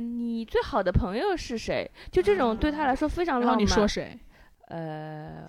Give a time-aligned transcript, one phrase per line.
[0.00, 1.90] 你最好的朋友是谁？
[2.10, 3.58] 就这种对他来说非常浪漫。
[3.58, 4.18] 你说谁？
[4.68, 5.48] 呃，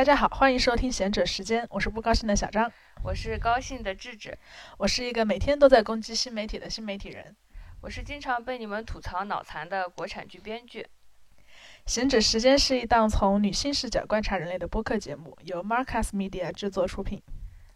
[0.00, 2.72] 大家好，欢迎收听贤者时间，我是不高兴的小张，
[3.04, 4.34] 我是高兴的智智，
[4.78, 7.36] 我是一个每天都在攻击新媒体的新媒体人。
[7.82, 10.86] 我是经常被你们吐槽脑残的国产剧编剧。
[11.84, 17.22] 贤者时间是一档从女性视角观察人类的播客节目，由 Marcus Media 制作出品。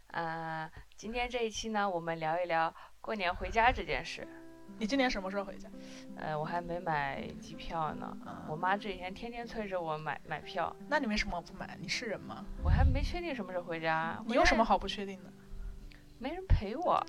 [0.07, 4.27] 呃，今天这一期呢，我们聊一聊过年回家这件事。
[4.79, 5.69] 你今年什么时候回家？
[6.17, 8.17] 呃，我还没买机票呢。
[8.49, 10.75] 我妈这几天天天催着我买买票。
[10.89, 11.79] 那你为什么不买？
[11.81, 12.45] 你是人吗？
[12.63, 14.21] 我还没确定什么时候回家。
[14.27, 15.33] 你有什么好不确定的？
[16.19, 17.01] 没人陪我，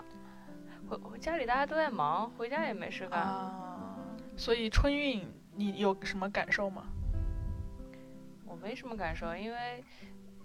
[0.88, 3.20] 回家里大家都在忙，回家也没事干。
[3.20, 3.98] 啊，
[4.38, 6.84] 所以春运你有什么感受吗？
[8.46, 9.84] 我没什么感受，因为。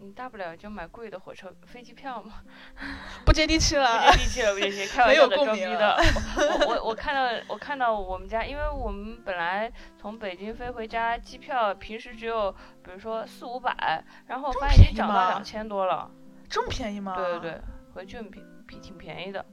[0.03, 2.43] 你大不了就买贵的火车飞机票嘛，
[3.27, 5.97] 不接地气了，不接地气了，不接地气，开玩笑的，装逼的。
[6.37, 12.51] 我我我看到我看到我们家，因为我们本来从北京飞回家，机票平时只有
[12.83, 16.11] 比如说四五百，然后我发现已经涨到两千多了，
[16.49, 17.15] 这么便宜吗？
[17.15, 17.61] 对对对，
[17.95, 19.45] 回去很便挺挺便宜的。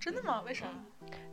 [0.00, 0.40] 真的吗？
[0.46, 0.66] 为啥？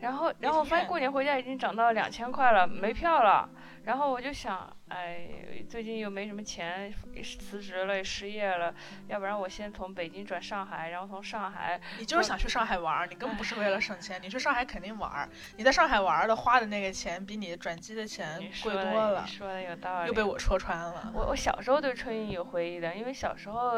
[0.02, 3.50] 然后然后发现过年回家已经涨到两千块了，没票了。
[3.90, 5.28] 然后我就想，哎，
[5.68, 6.94] 最近又没什么钱，
[7.40, 8.72] 辞职了，失业了，
[9.08, 11.82] 要不然我先从北京转上海，然后从上海。
[11.98, 15.28] 你就是想去上海玩，你根本不是为了省钱，你去上海肯定玩。
[15.58, 19.26] 你在上海玩的花的那个钱，比你转机的钱贵多了。
[19.26, 20.08] 说的有道理。
[20.10, 21.12] 又被我戳穿了。
[21.12, 23.72] 我我小时候对春运有回忆的，因为小时候，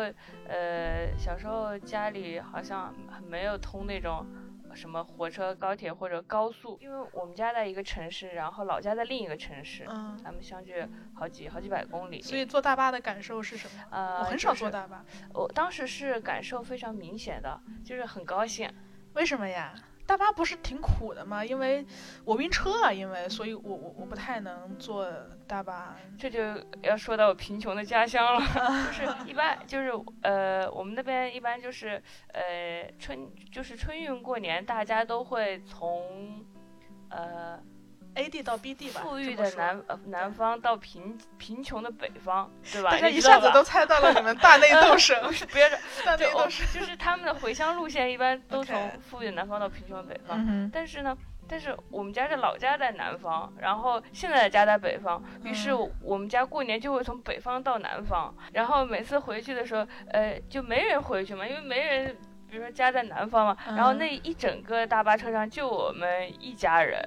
[0.46, 2.94] 呃，小时候家里好像
[3.30, 4.28] 没有通那种。
[4.74, 6.78] 什么火车、高铁或者高速？
[6.82, 12.22] 因为我们家在一个城市，然后老家在另一个城市，嗯，咱们相距好几好几百公里。
[12.22, 13.84] 所以坐大巴的感受是什么？
[13.92, 15.06] 呃，我很少坐大巴。
[15.34, 18.72] 我当时是感受非常明显的，就是很高兴。
[19.14, 19.74] 为什么呀？
[20.08, 21.46] 大巴不是挺苦的吗？
[21.46, 21.86] 因为
[22.26, 25.10] 我晕车啊，因为所以，我我我不太能坐
[25.52, 25.98] 大巴。
[26.18, 26.40] 这就
[26.82, 28.42] 要说到我贫穷的家乡了，
[28.88, 29.92] 就是一般就是
[30.22, 32.02] 呃，我们那边一般就是
[32.34, 36.46] 呃春就是春运过年，大家都会从
[37.10, 37.60] 呃。
[38.14, 42.92] A 地到 B 地吧，富裕的南呃南方到贫贫穷的北方，对吧？
[42.92, 45.18] 大家一下子都猜到了你们大内斗 省，
[45.50, 45.70] 不要
[46.06, 50.70] 大内斗省，就是他们的回乡路线一般都从富裕的南方到贫穷的北方。
[50.74, 51.18] 但是呢，
[51.52, 62.18] 但是我们家是老家在南方，然后现在的家在北方，于是我们家过年就会从北方到南方，然后每次回去的时候，呃，就没人回去嘛，因为没人。
[62.50, 67.02] 比如说家在南方嘛，然后那一整个大巴车上就我们一家人，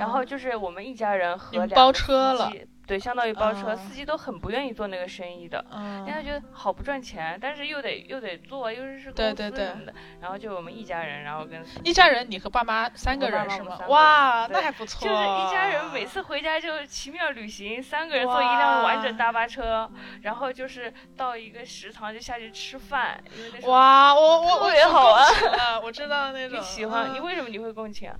[0.00, 2.50] 然后就是我们一家人和包车了。
[2.86, 13.80] 对，相当于包车，司机都很不愿意做那个生意的，人家觉得好不赚钱，但是又得又得做，又是是公司什么的，然后就我们一家人，然后跟一家人，你和爸妈三个人是吗？
[13.88, 15.08] 哇，那还不错。
[15.08, 19.90] 就是一家人每次回家就奇妙旅行，三个人坐一辆完整大巴车，
[20.22, 25.24] 然后就是到一个食堂就下去吃饭，因为那哇，我我特别好玩，
[25.82, 26.56] 我知道那种。
[26.56, 27.12] 你喜欢？
[27.12, 28.12] 你为什么你会共情？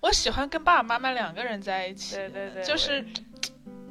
[0.00, 3.04] 我喜欢跟爸爸妈妈两个人在一起，对对对，就是。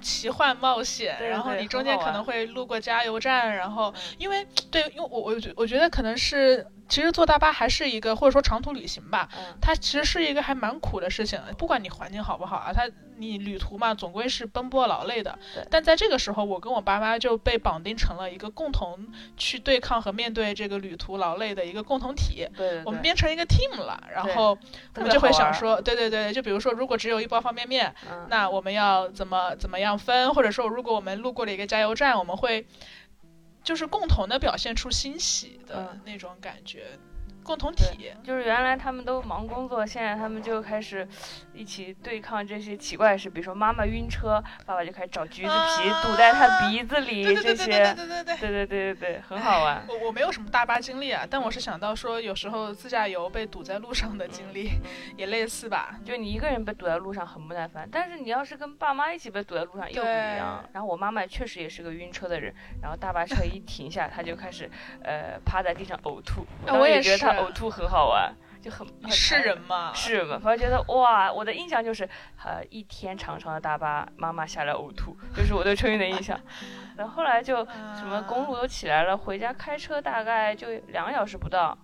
[0.06, 6.64] 奇幻冒险，然后你中间可能会路过加油站，然后因为对，因为我我觉我觉得可能是。
[6.88, 9.28] 其实坐大巴还是一个，或者说长途旅行吧，
[9.62, 11.40] 它其实是一个还蛮苦的事情。
[11.58, 15.38] 不管你环境好不好啊，它你旅途嘛，总归是奔波劳累的。
[15.72, 22.48] 但在这个时候，我跟我爸妈就被绑定成了一个共同去对抗和面对这个旅途劳累的一个共同体。
[22.56, 24.02] 对，我们变成一个 team 了。
[24.14, 24.58] 然后
[24.96, 27.94] 我们就会想说，对对对，就比如说，如果只有一包方便面，
[28.30, 30.34] 那我们要怎么怎么样分？
[30.34, 32.68] 或者说，如果我们路过了一个加油站，我们会。
[33.66, 36.98] 就是共同的表现出欣喜的那种感觉。
[37.46, 41.08] 共同体就是原来他们都忙工作，现在他们就开始
[41.54, 49.86] 一起对抗这些奇怪的事，比如说妈妈晕车，爸爸就开始找橘子皮堵在他鼻子里，这些，对对对对对对对对对很好玩。
[49.88, 54.72] 我我没有什么大巴经历啊，但我是想到说有时候自驾游被堵在路上的经历
[55.16, 56.00] 也类似吧。
[56.04, 60.68] 就你一个人被堵在路上很不耐烦，但是你要是跟爸妈一起被堵在路上又不一样。
[60.74, 62.52] 然后我妈妈确实也是个晕车的人，
[62.82, 64.68] 然后大巴车一停下，她就开始
[65.04, 66.44] 呃趴在地上呕吐。
[66.74, 67.35] 我也觉得她。
[67.38, 70.40] 呕吐 很好玩，就很是人嘛，是嘛？
[70.40, 72.08] 反正觉得哇，我的印象就是，
[72.44, 76.40] 呃，一天长长的大巴，妈妈下来呕吐，就是我对春运的印象。
[76.98, 77.66] 然后后来就
[77.96, 81.78] 什么公路都起来了，回家开车大概就两个小时不到，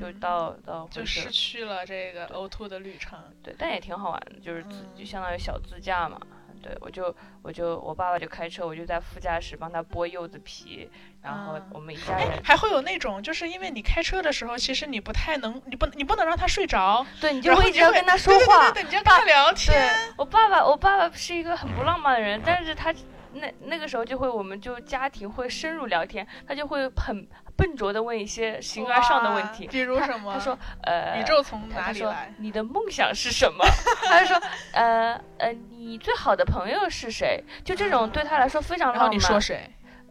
[0.00, 3.18] 就到到就失去了这个呕吐的旅程。
[3.42, 6.18] 对，但也挺好玩的，就是自就相当于小自驾嘛。
[6.64, 10.88] 对，我就我就我爸爸就开车，我就在副驾驶帮他剥柚子皮，
[11.20, 19.94] 然后我们一家人还会有那种，就是因为你开车的时候，其实你不太能，你不你不能让他睡着，对，你就会一直要跟他说话，对对对，你就跟他聊天。
[20.16, 22.94] 我爸爸，我爸爸是一个很不浪漫的人，但是他。
[23.34, 27.26] 那那个时候就会，我们就家庭会深入聊天，他就会很
[27.56, 30.32] 笨拙的问一些形而上的问题，比如什么？
[30.32, 32.32] 他说，呃，宇宙从哪里来？
[32.38, 33.64] 你的梦想是什么？
[34.06, 34.40] 他就说，
[34.72, 37.42] 呃呃，你最好的朋友是谁？
[37.64, 39.12] 就这种对他来说非常浪漫。
[39.12, 39.68] 你说谁？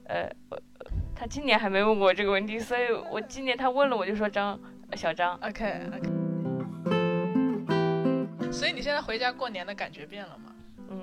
[0.08, 0.30] 呃，
[1.16, 4.60] 他今年还没问过我这个问题，所以我今年他问了我就说张
[4.96, 5.36] 小张。
[5.42, 6.10] OK OK。
[8.52, 10.53] 所以你现在回家过年的感觉变了吗？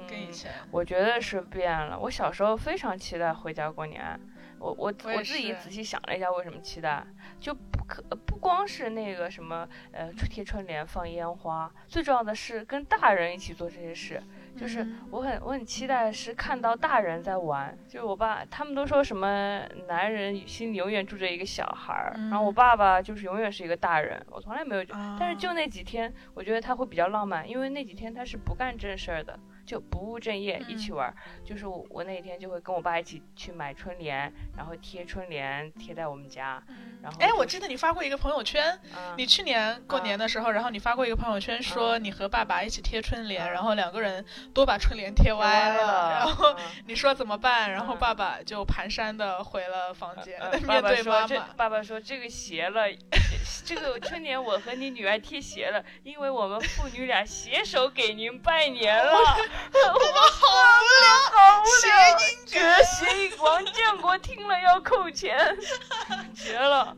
[0.09, 1.99] 跟以前，我觉得是变了。
[1.99, 4.19] 我小时候非常期待回家过年，
[4.59, 7.05] 我我我自己仔细想了一下，为什么期待，
[7.39, 14.23] 就不可不光是那个什么呃贴春联放烟花，最重要的是跟大人一起做这些事。
[14.57, 24.85] 就是我很我很期待是看到大人在玩，就是我爸他们都说什么男人心里永远住着一个小孩儿，然后我爸爸就是永远是一个大人，我从来没有，
[25.19, 29.39] 但是就那几天，我觉得他会比较浪漫，因为那几天他是不干正事儿的。
[29.71, 31.15] 就不务正业一起玩，
[31.45, 36.61] 就是我我那天就会跟我爸一起去买春联，然后贴春联贴在我们家。
[37.01, 38.77] 然后哎，我记得你发过一个朋友圈，
[39.17, 46.57] 你去年过年的时候，然后你发过一个朋友圈说你和爸爸一起贴春联，然后两个人都把春联贴歪了，然后
[46.89, 47.71] 你说怎么办？
[47.71, 51.47] 然后爸爸就蹒跚的回了房间， 面对妈妈。
[51.57, 52.87] 爸爸说这个邪了，
[53.65, 59.37] 这个春联我和你女儿贴邪了，因为我们父女俩携手给您拜年了。
[59.73, 65.57] 我好无聊，好无聊，谐音梗，谐音王建国听了要扣钱，
[66.35, 66.97] 绝了。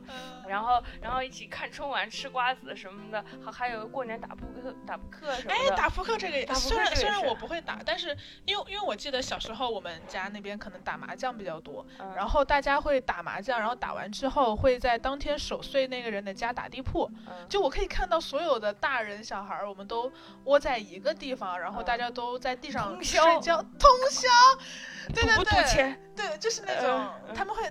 [0.52, 5.54] 然后，然后一起看春晚、吃瓜子什么的，还还有过年打扑克、打扑克什么的。
[5.54, 8.14] 哎，打扑克这个也，虽然虽然我不会打，但是
[8.44, 17.10] 因为因为我记得小时候我们家那边可能打麻将比较多，然后大家会打麻将，然后打完之后会在当天守岁那个人的家打地铺。
[17.48, 20.12] 就我可以看到所有的大人小孩，我们都
[20.44, 24.28] 窝在一个地方，然后大家都在地上睡觉，通宵。
[25.14, 27.62] 对对对，对，就是那种他们会。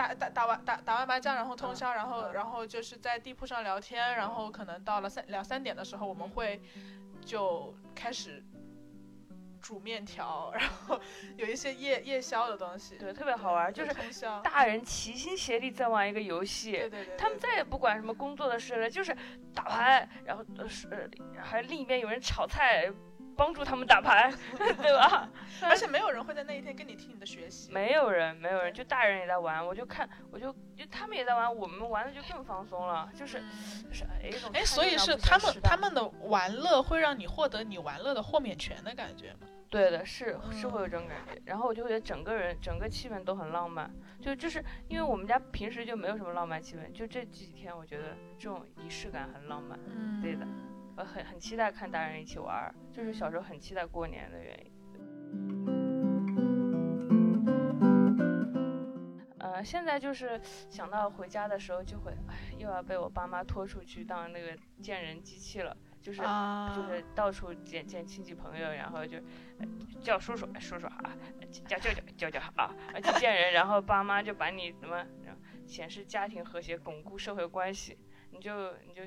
[0.00, 6.62] 打打打完打打完麻将，然后通宵，然后然后就是在地铺上聊天，然后可能到了三两三点的时候，我们会
[7.22, 8.42] 就开始
[9.60, 10.98] 煮面条，然后
[11.36, 13.92] 有一些夜夜宵的东西，对，特别好玩，就是
[14.42, 19.14] 大人齐心协力在玩一个游戏，对对对，他们再也不管什么工作的事了，就是
[19.54, 22.90] 打牌，然后呃是还另一边有人炒菜。
[23.40, 25.26] 帮助他们打牌， 对吧？
[25.62, 27.72] 而且没有人会在那一天跟你听你的学习。
[27.72, 29.66] 没有人，没有人，就大人也在玩。
[29.66, 33.08] 我就看，我就就他们也在玩，我们玩的就更放松了。
[33.16, 33.42] 就是
[33.88, 39.48] 就是哎，哎，所以是他们他们的玩乐会让你获得你玩乐的豁免权的感觉吗？
[39.70, 41.40] 对的，是是会有这种感觉。
[41.46, 43.90] 然后我就会觉得整个人整个气氛都很浪漫。
[44.20, 49.78] 就就是因为我们家平时就没有什么浪漫气氛，就这几天我觉得这种仪式感很浪漫。
[49.86, 50.46] 嗯，对的。
[50.96, 54.72] 我很很期待看大人一起玩，就是小时候很期待过年的原因。
[59.38, 60.38] 呃，现在就是
[60.68, 69.18] 想到回家的时候，就会哎，又要被我爸妈拖出去当那个见人机器了，就是就是到处见见亲戚朋友，然后就
[70.02, 70.98] 叫叔叔叔叔好，
[71.66, 75.06] 叫舅舅舅舅好，去见人，然后爸妈就把你怎么
[75.66, 77.96] 显示家庭和谐，巩固社会关系，
[78.32, 79.02] 你就你就。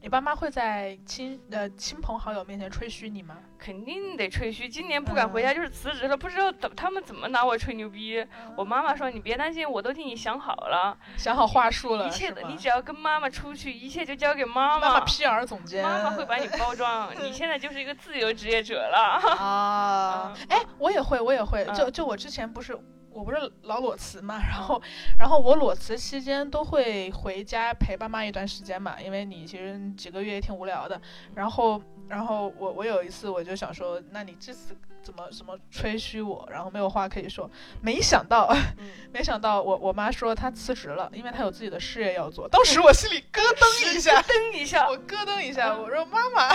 [0.00, 3.36] 你爸妈会在亲呃亲朋好友面前吹嘘你吗？
[3.58, 4.68] 肯定得吹嘘。
[4.68, 8.24] 今年不敢回家就是辞职了，不知道怎他们怎么拿我吹牛逼。
[8.56, 12.06] 我妈妈说：“你别担心，我都替你想好了，想好话术了。
[12.06, 14.88] 一切的，你只要跟妈妈出去，一切就交给妈妈。
[14.88, 17.10] 妈妈 PR 总监，妈妈会把你包装。
[17.20, 19.20] 你现在就是一个自由职业者了。
[19.36, 21.64] 啊，哎，我也会，我也会。
[21.74, 22.78] 就就我之前不是。
[23.18, 24.80] 我不是老裸辞嘛，然后，
[25.18, 31.00] 然后我裸辞期间都会回家陪爸妈一段时间嘛，因为你其实几个月也挺无聊的。
[31.34, 34.72] 然后，然后我我有一次我就想说，那你这次
[35.02, 36.48] 怎么怎么吹嘘我？
[36.48, 37.50] 然后没有话可以说。
[37.82, 38.54] 没想到，
[39.12, 42.48] 没想到我我妈说她辞职了，因为她有自己的事业要做。
[42.48, 46.54] 当时我心里咯噔一下，噔一下，我咯噔一下，我说妈妈，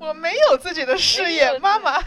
[0.00, 2.02] 我没有自己的事业，妈妈。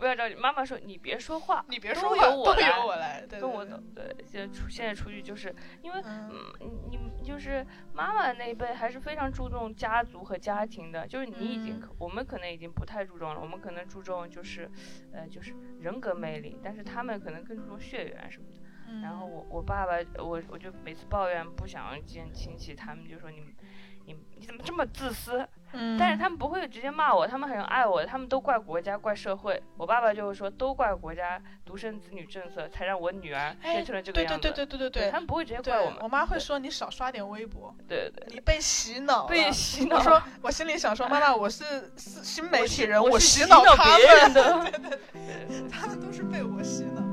[0.00, 0.34] 不要着急。
[0.34, 3.78] 妈妈说你别说话，你别说话，都由我来，跟我走。
[3.94, 6.30] 对，现在出现在出去就是因为嗯，
[6.90, 14.70] 你就是妈妈那一辈还是非常注重家族和家庭的，就是你已经我们可能已经不太注重了，我们可能注重就是
[15.12, 18.60] 呃就是人格魅力，但是他们可能更注重血缘什么的。
[19.02, 23.40] 然后我我爸爸我我就每次抱怨不想见亲戚，他们就说你
[24.10, 25.46] 你你怎么这么自私？
[25.72, 29.62] 嗯，但是他们不会直接骂我，他们很爱我，他们都怪国家怪社会。
[29.76, 34.40] 我爸爸就会说都怪国家独生子女政策，才让我女儿变成了这个样子。
[34.40, 36.00] 对对对对对对对，他们不会直接怪我们。
[36.00, 37.72] 我妈会说你少刷点微博。
[37.86, 39.98] 对对，你被洗脑被洗脑。
[39.98, 41.64] 我说我心里想说 妈妈我是
[41.96, 44.60] 新媒体人，我洗脑他们的。
[44.72, 44.98] 对对
[45.46, 47.09] 对，他们都是被我洗脑。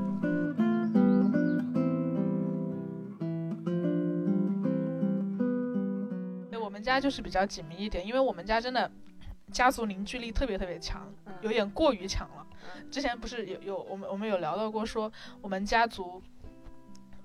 [6.88, 8.90] 家就是比较紧密一点，因为我们家真的
[9.52, 11.06] 家族凝聚力特别特别强，
[11.42, 12.46] 有点过于强了。
[12.90, 16.22] 之前不是有有我们我们有聊到过，说我们家族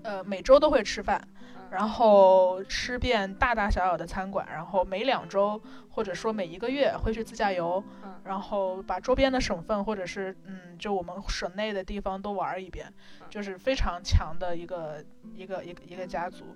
[0.03, 1.25] 呃每周都会吃饭，
[1.74, 7.84] 然后吃遍大大小小的餐馆，然后每两周或者说每一个月会去自驾游，
[8.24, 12.94] 然后把周边的省份或者是嗯就我们省内的地方都玩一遍，
[13.27, 15.03] 就是非常强的一个
[15.36, 16.56] 一个一个一个家族。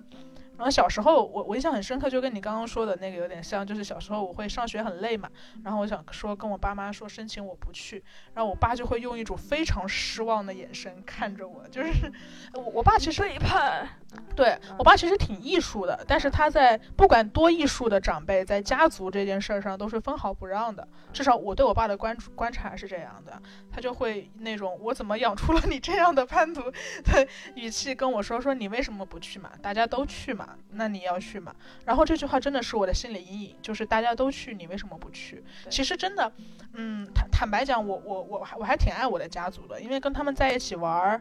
[0.56, 5.30] 然后小时候，我我印象很深刻，就跟你刚刚说的那个有点像，就是小时候我会上学很累嘛，
[5.62, 8.02] 然后我想说跟我爸妈说申请我不去，
[8.34, 12.10] 然后我爸就会用一种非常失望的眼神看着我，就是
[12.54, 13.88] 我我爸其实背叛，
[14.34, 26.62] 对我爸其实挺艺术的，但是他在不管多艺术的长辈，在家族这件事儿上都是分毫不让的，至少我对我爸的观观察是这样的，他就会那种我怎么养出了你这样的叛徒
[27.04, 30.56] 的语气跟我说说你为什么不去嘛，大家都去嘛。
[30.70, 31.54] 那你要去嘛？
[31.84, 35.42] 然后这句话真的是我的心理阴影，就是大家都去，你为什么不去？
[35.68, 36.30] 其实真的，
[36.74, 41.20] 嗯，坦坦白讲，我我我还我还挺爱我的家族的，因为跟他们在一起玩儿，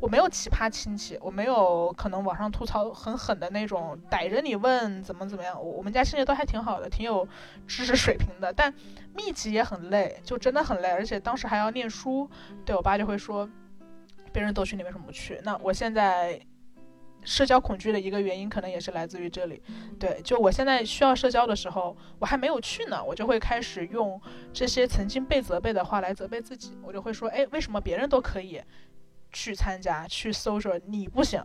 [0.00, 5.60] 我没有奇葩亲戚，我没有可能网上吐槽很狠的那种，逮着你问怎么怎么样。
[5.60, 7.26] 我我们家亲戚都还挺好的，挺有
[7.66, 8.72] 知识水平的，但
[9.14, 12.28] 密集也很累，就真的很累，而且当时还要念书。
[12.64, 13.48] 对我爸就会说，
[14.32, 15.40] 别人都去，你为什么不去？
[15.44, 16.40] 那我现在。
[17.24, 19.60] 社交恐惧的一个原因，可能也是来自于这里。
[19.98, 24.20] 对，就我现在需要社交的时候，我还没有去呢，我就会开始用
[24.52, 26.78] 这些曾经被责备的话来责备自己。
[26.84, 28.62] 我就会说，哎，为什么别人都可以
[29.36, 31.38] 去参加去 social，你不行？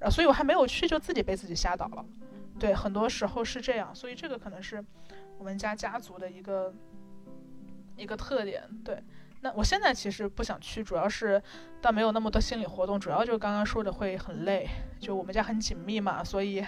[0.00, 2.04] 啊，所以我还没有去，就自己被自己吓倒了。
[2.60, 4.84] 对，很多时候是这样，所以这个可能是
[5.38, 6.74] 我们家家族的一个
[7.96, 8.62] 一个特点。
[8.84, 9.02] 对。
[9.40, 11.40] 那我现在其实不想去，主要是
[11.80, 14.68] 倒没有那么多心理活动，主要就刚刚说的会很累。
[15.00, 16.62] 就我们家很紧密嘛，所以，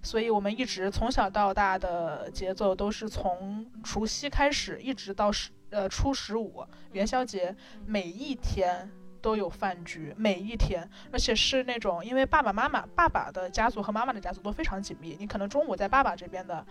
[0.00, 7.54] 所以我们一直从小到大的节奏都是从除夕开始，一直到十呃初十五元宵节，
[7.84, 8.88] 每一天。
[9.24, 15.16] 都有饭局，每一天，而且是那种，因为爸爸妈妈、爸爸的家族和妈妈的家族都非常紧密。
[15.18, 16.62] 你可能中午在爸爸这边的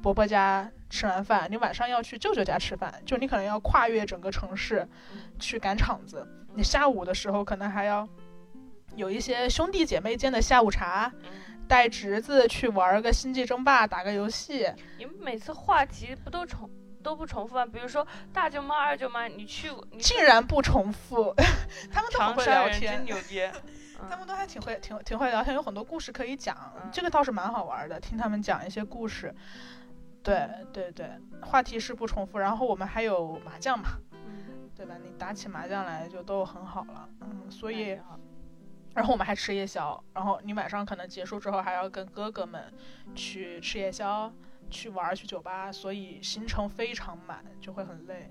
[0.00, 4.88] 伯伯家吃完饭，你晚上要去舅舅家吃饭，就你可能要跨越整个城市
[5.38, 6.26] 去赶场子。
[6.54, 8.08] 你下午的时候可能还要
[8.96, 11.12] 有一些兄弟姐妹间的下午茶，
[11.68, 14.66] 带侄子去玩个星际争霸，打个游戏。
[14.96, 16.70] 你们每次话题不都重？
[17.02, 21.34] 都不重复啊，比如说大舅妈、二舅妈，你去，竟然不重复，
[21.90, 23.40] 他们都很会聊天，真牛逼，
[24.10, 26.56] 他们都还挺会、挺挺会聊天，有很多故事可以讲，
[26.92, 29.34] 这个倒是蛮好玩的，听他们讲一些故事，
[30.22, 31.10] 对对对，
[31.42, 33.90] 话题是不重复，然后我们还有麻将嘛，
[34.76, 34.94] 对吧？
[35.02, 37.98] 你打起麻将来就都很好了，嗯，所以，
[38.94, 42.72] 然后我们还吃夜宵，然后你晚上可能结束之后还要跟哥哥们
[43.14, 44.32] 去吃夜宵。
[44.70, 48.30] 去玩去酒吧，所以行程非常满，就会很累。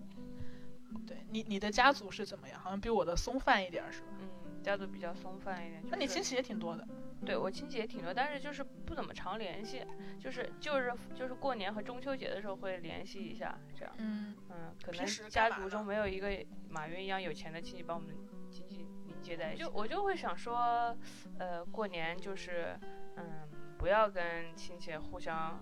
[1.06, 2.60] 对你，你的家族是怎么样？
[2.60, 4.08] 好像比我的松泛一点，是吧？
[4.20, 4.29] 嗯，
[4.63, 5.82] 家族比较松泛一点。
[5.89, 6.88] 那你亲戚也挺多的？
[7.25, 9.86] 对我亲戚也挺多，但是就是不怎么常联系，
[10.20, 13.94] 就是就是就是过年和中秋节的时候会联系一下，这样。
[13.98, 16.29] 嗯嗯，可能家族中没有一个
[16.70, 18.15] 马云一样有钱的亲戚把我们
[18.50, 19.63] 亲戚凝结在一起。
[19.63, 20.96] 就我就会想说，
[21.39, 22.77] 呃，过年就是
[23.15, 25.60] 嗯，不要跟亲戚互相。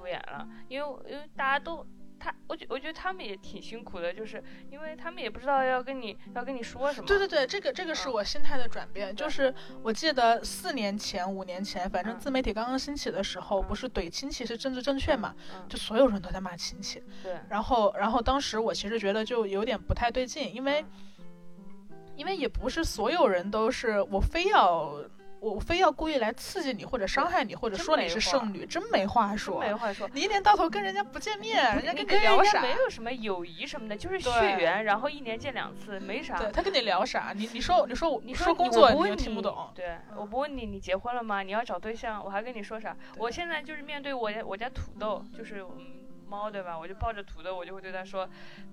[0.00, 1.86] 敷衍了，因为因为大家都
[2.18, 7.06] 他，我觉我觉得他们也挺辛苦的，就是因为他们也不知道要跟你要跟你说什么。
[7.06, 15.34] 对对对，这个这个是我心态的转变，就是我记得四年前五年前，反正自媒体刚刚兴起的时候，不是怼亲戚是政治正确嘛，
[15.68, 17.02] 就所有人都在骂亲戚。
[17.22, 17.38] 对。
[17.50, 20.82] 然后然后当时我其实觉得就有点不太对劲，因为
[22.16, 24.94] 因为也不是所有人都是我非要。
[25.40, 29.58] 我非要故意来刺激你或者伤害你，或者说你是剩女，真没话说。
[29.58, 30.08] 没话说。
[30.12, 32.60] 你一年到头跟人家不见面，人家跟你聊啥？
[32.60, 36.38] 没有什么友谊什么的，就是血缘，然后一年见两次，没啥。
[36.38, 37.32] 对他跟你聊啥？
[37.34, 39.70] 你你说你说你说工作你又听不懂。
[39.74, 41.42] 对，我不问你，你结婚了吗？
[41.42, 42.94] 你要找对象，我还跟你说啥？
[43.16, 45.99] 我现在就是面对我家我家土豆，就是嗯。
[46.30, 46.78] 猫对吧？
[46.78, 48.28] 我就抱着土豆，我就会对它说：“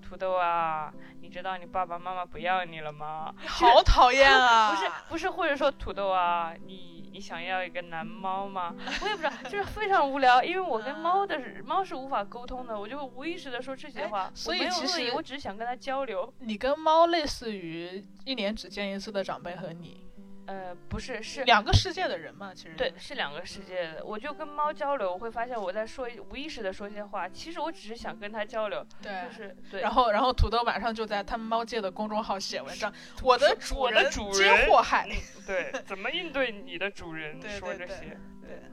[0.08, 4.70] 土豆啊，你知道你爸爸妈妈不要你了吗？” 好讨厌啊！
[4.72, 8.76] 不是不是，或者说土豆啊，你你想要一个男猫吗？
[9.02, 14.30] 我也不知道，就是非常无聊，因为我跟猫的猫是无法沟通的，我就会无意识的说这些话。
[14.36, 16.32] 所以其实我只是想跟它交流。
[16.40, 20.07] 你跟猫类似于一年只见一次的长辈和你。
[20.48, 24.06] 呃，不是，是两个世界的人嘛，其实对，是两个世界的。
[24.06, 29.82] 我就跟猫交流，我会发现我在说无意识的说些话，其实我只是想跟它交流，对，就是对。
[29.82, 35.10] 然后，然后土豆晚上就在他们猫界的公众号写文章，我的主人接祸害，
[35.46, 37.96] 对，怎么应对你的主人说这些。
[38.06, 38.18] 对，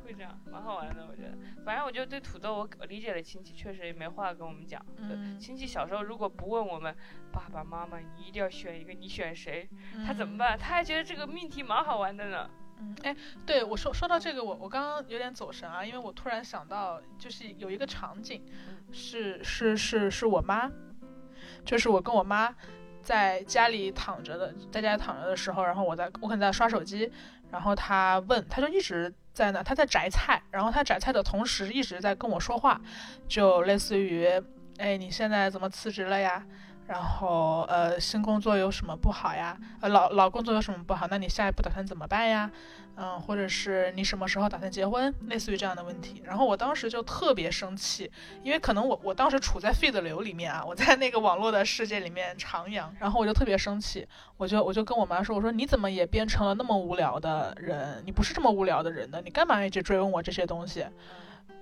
[0.05, 1.37] 会这样，蛮好玩的，我觉得。
[1.65, 4.85] 反正我觉得对土豆，我理解的亲戚确实也没话跟我们讲。
[4.99, 5.39] 嗯。
[5.39, 6.95] 亲戚小时候如果不问我们
[7.33, 9.69] 爸爸妈妈，你一定要选一个，你选谁？
[10.07, 10.59] 他怎么办？
[10.59, 12.51] 他还觉得这个命题蛮好玩的呢。
[12.79, 12.95] 嗯。
[13.03, 13.17] 哎，
[13.47, 18.43] 对我说说到这个，我我刚刚有点走神啊，因为我突然想到，就是有一个场景，
[18.93, 20.71] 是是是是我妈，
[21.65, 22.55] 就是我跟我妈
[23.03, 27.11] 在家里躺着的，在家里躺着的时候，然后我在我可能在刷手机，
[27.51, 29.13] 然后他问，他就一直。
[29.35, 32.81] 在呢，他在摘菜，然后他摘菜的同时一直在跟我说话，
[33.27, 34.27] 就类似于，
[34.79, 36.47] 哎，你现在怎么辞职了呀？
[36.87, 39.57] 然后，呃，新工作有什么不好呀？
[39.81, 41.07] 呃，老老工作有什么不好？
[41.11, 42.51] 那你下一步打算怎么办呀？
[42.97, 45.13] 嗯，或者是你什么时候打算结婚？
[45.29, 46.23] 类似于这样的问题。
[46.25, 48.09] 然后我当时就特别生气，
[48.43, 58.03] 因为可能我我当时处在 feed 流里面啊，我在那个网络的世界里面徜徉，然后我就特别生气，我就我就跟我妈说，我说你怎么也变成了那么无聊的人？
[58.07, 60.87] 你不是这么无聊的人的，你干嘛一直追问我这些东西？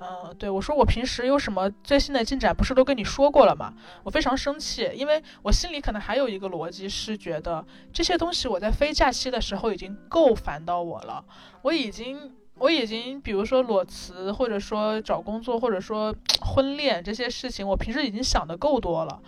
[0.04, 3.73] 嗯对我说，我平时有什么最新的进展，不是都跟你说过了吗？
[4.02, 11.25] 我非常生气，因为我心里可能还有一个逻辑是觉得这些东西我在非假期的时候已经够烦到我了，
[11.62, 19.23] 我已经我已经，比如说裸辞，或者说找工作，或者说 婚恋这些事情，我平时已经想的够多了，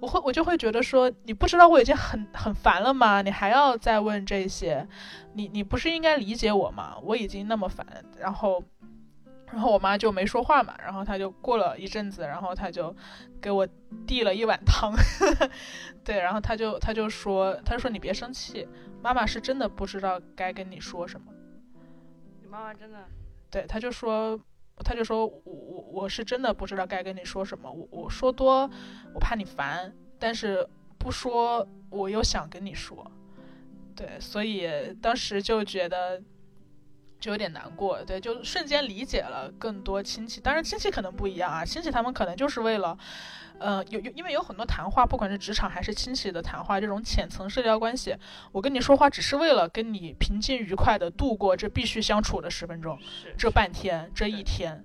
[0.00, 3.22] 我会我就会觉得说，你不知道我已经很很烦了吗？
[3.22, 4.86] 你还要再问这些，
[5.34, 6.96] 你你不是应该理解我吗？
[7.02, 7.86] 我已经那么烦，
[8.18, 8.64] 然后。
[9.52, 12.94] 然后我妈就没说话嘛，然后她就过了一阵子，然后她就
[13.40, 13.68] 给我
[14.06, 14.92] 递了一碗汤，
[16.02, 18.66] 对，然后她就她就说，她说你别生气，
[19.02, 21.30] 妈妈是真的不知道该跟你说什么。
[22.40, 22.98] 你妈妈真的？
[23.50, 24.40] 对，她就说，
[24.82, 28.68] 她就说我我我是真的不知道该跟你说什么，我我说多
[29.12, 30.66] 我怕你烦，但是
[30.98, 33.06] 不说我又想跟你说，
[33.94, 34.66] 对，所以
[35.02, 36.22] 当时就觉得。
[37.22, 40.40] 就有点难过，对，就瞬间理解了更多亲戚。
[40.40, 42.98] 当然，亲戚可能不一样啊，亲戚他们可能就是为了，
[43.60, 48.12] 呃，有有，因为有很多谈话，不管是职场还是亲戚的谈话，这种浅层社交关系，
[48.50, 52.98] 我跟你说话只是为了跟你平静愉快的度过这必须相处的十分钟，
[53.38, 54.84] 这半天，这一天，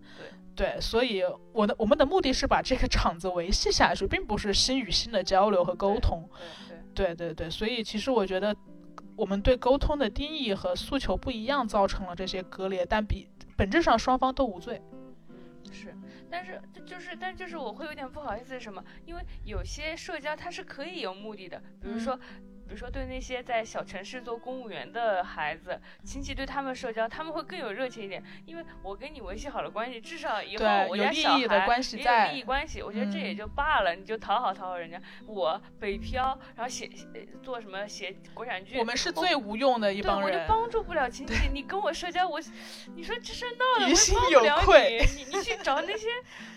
[0.55, 1.23] 对，所以
[1.53, 6.29] 我的我们的目的是把这个场子维系下去，并不是心与心的交流和沟通，
[6.93, 8.55] 对对对，所以其实我觉得。
[9.17, 13.27] 我们对沟通的定义和诉求不一样，造成了这些割裂，但比
[13.57, 14.81] 本质上双方都无罪。
[15.71, 15.93] 是，
[16.29, 18.81] 但是就是，但就是我会有点不好意思，什么？
[19.05, 22.17] 因为有些社交它是可以有目的的，比如说。
[22.67, 28.21] 比如说，对那些在小城市做公务员的孩子，亲戚对他们社交，他们会更有热情一点。
[28.45, 31.47] 因为我跟你维系好了关系，至少以后我家小孩也有
[32.33, 35.01] 利益关系，我觉得这也就罢了，你就讨好讨好人家。
[35.25, 36.89] 我北漂，然后写
[37.41, 41.47] 做什么写国产剧，我们是最无用的一帮人，我就帮助不了 亲戚。
[41.53, 42.39] 你跟我社交，我
[42.95, 44.99] 你说这事闹的，于心有愧。
[45.15, 46.07] 你你去找那些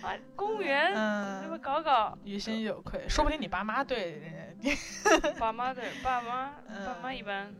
[0.02, 0.92] 啊公务员，
[1.42, 3.00] 那么搞搞，于心有愧。
[3.08, 4.49] 说不定你爸妈对，
[5.38, 5.82] 爸妈的。
[6.02, 6.52] 爸妈，
[6.86, 7.52] 爸妈一般，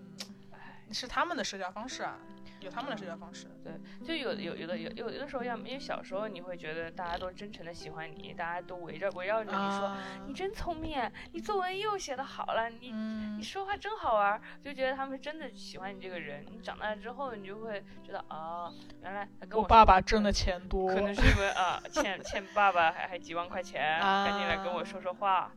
[0.93, 2.17] 是他们的社交方式啊，
[2.61, 3.47] 有他们的社交方式。
[3.63, 3.73] 对，
[4.05, 9.97] 就有有有的有有的时候，要因为小时候你会觉得大家都真诚的喜欢你，大家都围着围绕着你说，
[10.27, 10.99] 你真聪明，
[11.33, 12.93] 你作文又写的好了，你
[13.37, 16.45] 你说话真好玩，就觉得他们真的喜欢你这个人。
[16.51, 25.53] 你长大之后，你就会觉得啊，原来跟我爸爸挣的钱多，可能是因为啊 欠欠爸爸还还几万块钱，赶紧来跟我说说话，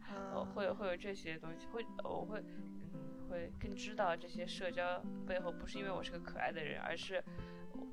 [0.56, 2.44] 会会有这些东西，会我会。
[3.34, 7.22] 会更知道这些社交背后不是因为我是个可爱的人，而是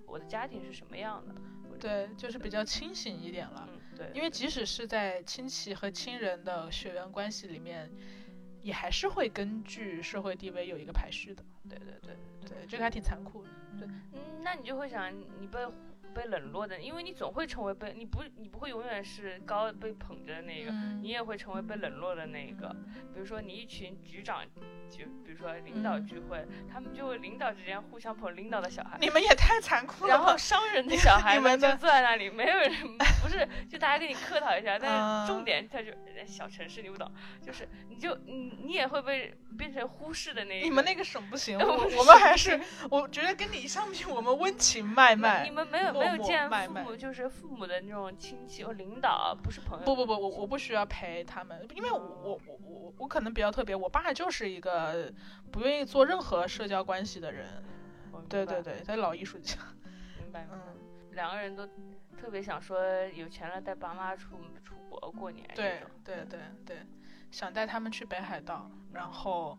[0.06, 1.34] 我的家庭是什么样的。
[1.78, 3.66] 对，就是比较清醒一点了。
[3.96, 7.90] 对，因为即使是在亲戚和亲人的血缘关系里面，
[8.60, 11.42] 也还是会根据社会地位有一个排序的。
[11.66, 12.14] 对对对
[12.46, 13.48] 对，这个还挺残酷的。
[13.78, 15.58] 对，嗯，那你就会想，你被。
[16.14, 20.70] 被冷落的，因为你总会成为被你不你不会永远是高被捧着的那个，
[21.00, 22.74] 你也会成为被冷落的那个。
[23.14, 24.44] 比如说你一群局长，
[24.88, 28.98] 就比如说领导聚会，他们就会领导之间互相捧领导的小孩。
[29.00, 30.10] 你们也太残酷了。
[30.10, 32.72] 然后商人的小孩们就坐在那里，没有人
[33.22, 35.92] 不是，就大家跟你客套一下，但是重点他就
[36.26, 40.64] 小城市你不懂，就是你就你你也会被变成忽视的那个。
[40.64, 42.58] 你们那个省不行， 我们还是
[42.90, 45.44] 我觉得跟你相比，我们温情脉脉。
[45.44, 45.99] 你们没有。
[46.00, 49.84] 没有见父母，就是父母的那种亲戚或领导，不是朋友。
[49.84, 55.12] 不不不，我我不需要陪他们，因为我我我我我可能比较特别，我爸就是一个
[55.52, 57.62] 不愿意做任何社交关系的人。
[58.28, 59.56] 对对对，他老艺术家。
[60.18, 60.46] 明白。
[60.52, 60.58] 嗯，
[61.12, 61.66] 两个人都
[62.18, 62.78] 特别想说
[63.14, 65.48] 有钱了带爸妈出出国过年。
[65.54, 66.76] 对对对对，
[67.30, 69.58] 想带他们去北海道，然后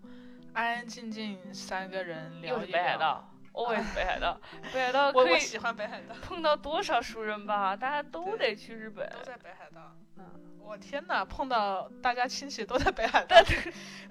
[0.53, 3.29] 安安静静三个人聊一聊。
[3.53, 4.39] Always 北海道，
[4.73, 7.75] 北海道可以喜欢北海道，碰到多少熟人吧？
[7.75, 9.95] 大家都得去日本，都在北海道。
[10.17, 10.25] 嗯，
[10.59, 13.35] 我天哪，碰到大家亲戚都在北海道，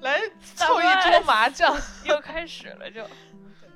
[0.01, 3.07] 来凑一桌麻将， 又开始了就。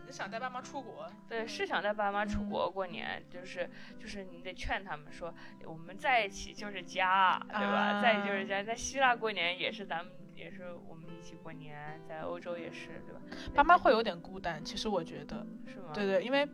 [0.07, 1.11] 你想带爸妈出国？
[1.29, 8.00] 对，是想带爸妈出国过年，就是就是你得劝他们说，我们在一起就是家，对吧？
[8.03, 10.12] 在一起就是家，在希腊过年也是咱们。
[10.45, 13.21] 也是我们一起过年，在欧洲也是，对吧？
[13.55, 15.91] 爸妈会有点孤单，其实我觉得是吗？
[15.95, 16.47] 对对，因为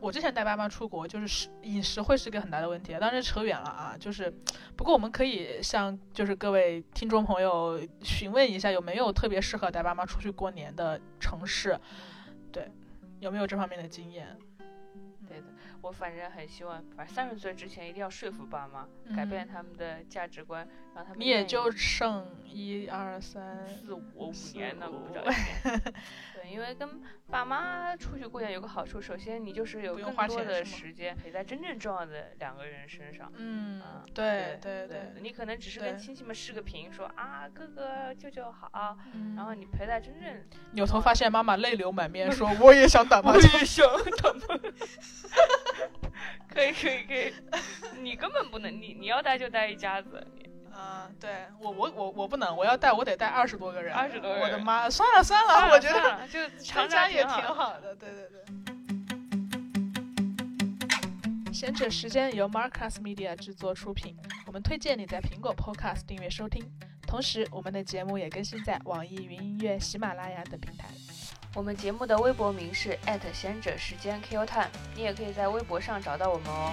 [0.00, 3.94] 我之前带爸妈出国，就是食饮食会是一个很大的问题，当然扯远了啊。
[4.00, 4.32] 就是，
[4.74, 11.78] 不过我们可以向就是各位听众朋友询问一下，有没有特别适合带爸妈出去过年的城市？
[12.50, 12.70] 对，
[13.20, 14.34] 有没有这方面的经验？
[15.26, 15.44] 对的。
[15.82, 21.20] 我反正很希望，反正三十岁之前一定要说服爸妈，改变他们的价值观，让他们。
[21.20, 25.22] 你也就剩一二三四五五年呢，不着
[26.34, 33.30] 对，因为跟爸妈出去过年有个好处，首先你就是有更多的时间陪在真正重要的两个人身上。
[33.36, 33.82] 嗯，
[34.14, 35.12] 对对对。
[35.20, 38.96] 你可能只是跟亲戚们视个频，说啊哥哥舅舅好，
[39.36, 40.44] 然后你陪在真正。
[40.72, 43.52] 扭头发现妈妈泪流满面，说 我也想打麻将。
[43.52, 44.74] 我也想打麻将。
[46.48, 47.32] 可以可以可以，
[48.00, 50.26] 你根本不能，你你要带就带一家子。
[50.72, 53.94] 啊，对我我我我不能，我要带我得带二十多个人。
[53.94, 54.90] 二十多个人，我的妈！
[54.90, 57.94] 算了算了，我觉得就长沙也挺好的。
[57.94, 58.44] 对对对。
[61.54, 66.68] 闲者时间由 Marcus Media 制作出品，我们推荐你在苹果 Podcast 订阅收听，
[67.06, 70.88] 同时我们的节目也更新在网易云音乐、喜马拉雅等平台。
[71.54, 72.98] 我们节目的微博名是
[73.32, 76.72] 贤者时间 Q Time，你也可以在微博上找到我们哦。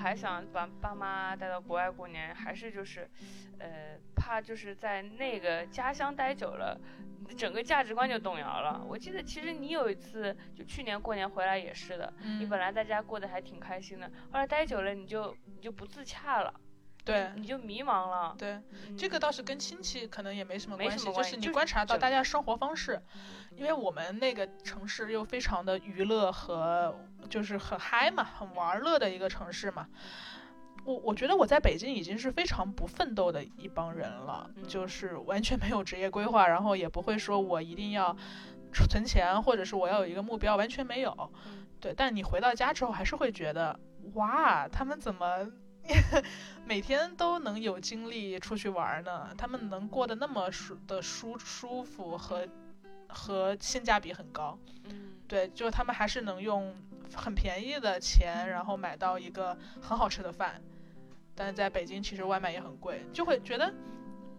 [0.00, 3.08] 还想把爸妈带到国外过年，还是就是，
[3.58, 3.98] 呃。
[4.22, 6.78] 怕就是在那个家乡待久了，
[7.38, 8.84] 整个价值观就动摇了。
[8.86, 16.52] 我记得其实你有一次，就去年过年回来也是的，你本来在家过得还挺开心的，后来待久了你就你就不自洽了，
[17.04, 18.34] 对，你就迷茫了。
[18.38, 18.60] 对，
[18.96, 23.02] 这个倒是跟亲戚可能也没什么关系，就是你观察到大家生活方式，
[23.56, 26.94] 因为我们那个城市又非常的娱乐和
[27.28, 29.88] 就是很嗨嘛，很玩乐的一个城市嘛。
[30.84, 38.16] 我我觉得我在北京已经是非常不奋斗的一帮人了，就是完全没有职业规划，然后也不会说我一定要
[38.72, 41.32] 存钱，或者是我要有一个目标，完全没有。
[41.80, 43.78] 对，但你回到家之后，还是会觉得，
[44.14, 45.46] 哇，他们怎么
[46.64, 49.34] 每天都能有精力出去玩呢？
[49.36, 52.46] 他们能过得那么舒的舒舒服和
[53.08, 54.58] 和性价比很高。
[54.84, 56.74] 嗯，对，就他们还是能用
[57.14, 60.60] 很便宜的钱，然后买到一个很好吃的饭。
[61.34, 63.72] 但是在北京，其实外卖也很贵，就会觉得，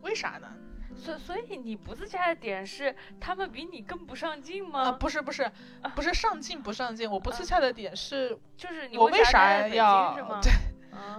[0.01, 0.47] 为啥呢？
[0.93, 4.81] 所所以你不自洽的点是他们比你更不上进吗？
[4.81, 5.49] 啊，不是不是，
[5.95, 10.51] 不是上进不上进，我不自洽的点是，就是我为啥要 对？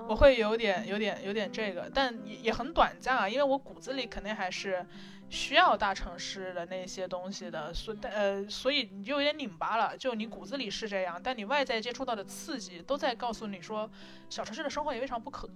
[0.08, 4.86] 我会有点有点有点这个，但也也很短暂啊，因为我骨子里肯定还是。
[5.30, 9.96] 需要大城市的那些东西的，所呃，所以你就有点拧巴了。
[9.96, 13.90] 就你骨子里是这样，但你外在接触到的刺激都在告诉你说，
[14.28, 15.48] 小城市的生活也未尝不可。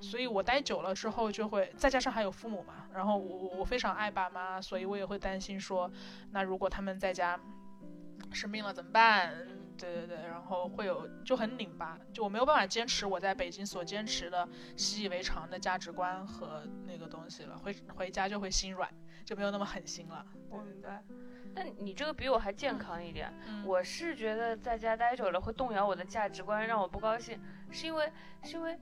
[0.00, 5.88] 所以我待久了之后，就会再加上还有父母嘛，然后我我非常爱爸妈，所以我也会担心说，
[6.32, 7.38] 那如果他们在家
[8.32, 9.32] 生病了怎么办？
[9.80, 18.88] 对对对，然后会有就很拧巴，就我没有办法坚持我在北京所坚持的习以为常的价值观和那个东西了，回回家就会心软，
[19.24, 20.24] 就没有那么狠心了。
[20.50, 21.02] 我明白。
[21.54, 23.32] 但你这个比我还健康一点，
[23.64, 27.40] 我是觉得在家待久了会动摇我的价值观，让我不高兴，
[27.70, 28.12] 是因为
[28.42, 28.78] 是因为。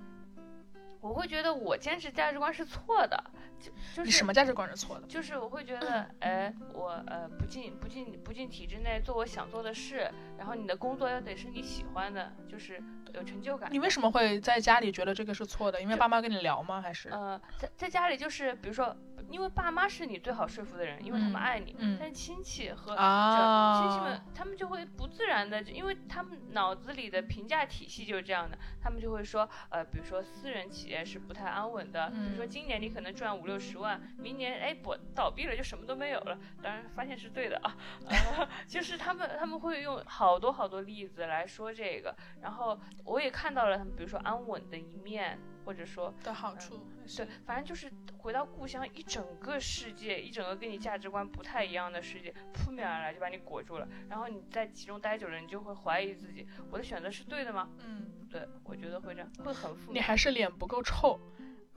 [1.00, 3.24] 我会觉得我坚持价值观是错的，
[3.60, 5.06] 就就是你什么价值观是错的？
[5.06, 13.68] 就是我会觉得，哎，我呃不进不进不进体制内做我想做的事，然后你的工作要得是你喜欢的，就是有成就感。
[13.70, 15.82] 你为什么会在家里觉得这个是错的？
[15.82, 16.80] 因为爸妈跟你聊吗？
[16.80, 18.96] 还是呃，在在家里就是比如说。
[19.30, 21.76] 因为爸妈是你最好说服的人，因为他们爱你。
[21.78, 21.98] 嗯。
[22.00, 36.38] 但亲戚和亲戚们，他们就会不自然的，因为他们脑子里的评价体系就是这样的，他们就会说，呃，比如说私人企业是不太安稳的，比如说今年你可能赚五六十万，明年哎不倒闭了就什么都没有了。
[36.62, 37.76] 当然发现是对的啊，
[38.66, 42.12] 就是他们他们会用好多好多例子来说这个，
[42.42, 45.38] 然后我也看到了他们，比如说安稳的一面。
[45.68, 46.80] 或者说的好处，
[47.14, 53.86] 对，反正就是回到故乡，一整个世界，一整个跟你价值观不太一样的世界扑面而来，就把你裹住了。
[54.08, 57.68] 然后你在其中待久了，你就会怀疑自己，我的选择是对的吗？
[57.84, 59.96] 嗯，对，我觉得会这样，会很负面。
[59.96, 61.20] 你还是脸不够臭。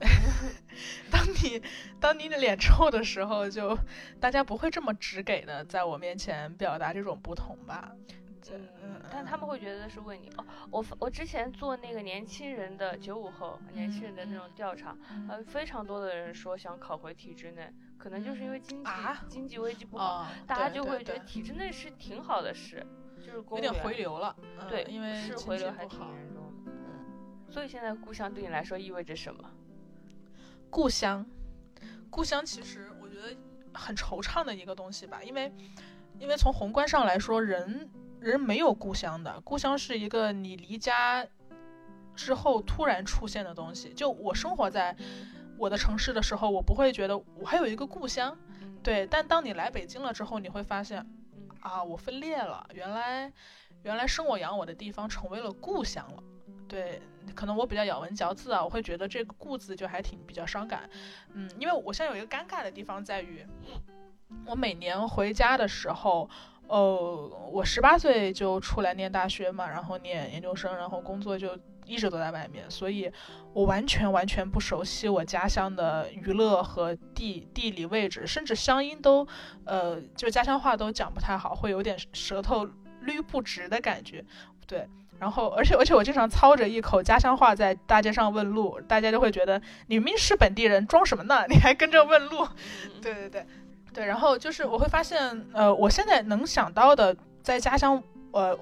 [1.12, 1.62] 当你
[2.00, 3.76] 当你的脸臭的时候，就
[4.18, 7.92] 大家不会这么直给的在我面前表达这种不同吧。
[8.50, 10.44] 嗯，但他们会觉得是为你哦。
[10.70, 14.96] 我我之前做那个年轻人的九五后年轻人的那种调查，
[15.28, 18.90] 呃，非常多的人说想考回体制内，可能就是因为经济
[19.28, 22.84] 经济危机不好，大家就会觉得体制内是挺好的事，
[23.20, 24.34] 就是有点回流了。
[24.68, 26.72] 对，因为是回流还挺严重的。
[26.72, 29.48] 嗯，所以现在故乡对你来说意味着什么？
[30.68, 31.24] 故乡，
[32.10, 33.36] 故乡其实我觉得
[33.72, 35.52] 很惆怅的一个东西吧，因为
[36.18, 37.88] 因为从宏观上来说，人。
[38.22, 41.26] 人没有故乡的，故乡是一个你离家
[42.14, 43.92] 之后突然出现的东西。
[43.92, 44.96] 就我生活在
[45.58, 48.38] 我的城市的时候，我不会觉得我还有一个故乡，
[48.80, 49.04] 对。
[49.08, 51.04] 但当你来北京了之后，你会发现，
[51.60, 52.64] 啊，我分裂了。
[52.72, 53.32] 原来，
[53.82, 56.22] 原来生我养我的地方成为了故乡了。
[56.68, 57.02] 对，
[57.34, 60.88] 可能我比较咬文嚼字啊，我会觉得这个“故”字就还挺比较伤感。
[61.34, 63.44] 嗯，因为我现在有一个尴尬的地方在于，
[64.46, 66.30] 我每年回家的时候。
[66.68, 73.10] 哦，我十八岁就出来念大学嘛，然后念研究生，然后工作就一直都在外面，所以
[73.52, 79.26] 我完全完全不熟悉我家乡的娱乐和地地理位置，甚至乡音都，
[79.64, 82.66] 呃，就家乡话都讲不太好，会有点舌头
[83.04, 84.24] 捋不直的感觉。
[84.66, 91.44] 对，然后而且而且我经常操着一口家乡话在大街上问路，大家就会觉得你明明是本地人，装什么呢？
[91.50, 92.48] 你还跟着问路？
[93.02, 93.46] 对对对。
[93.92, 98.02] 对，然后就是我会发现，呃，我现在能想到的在家乡，
[98.32, 98.58] 呃，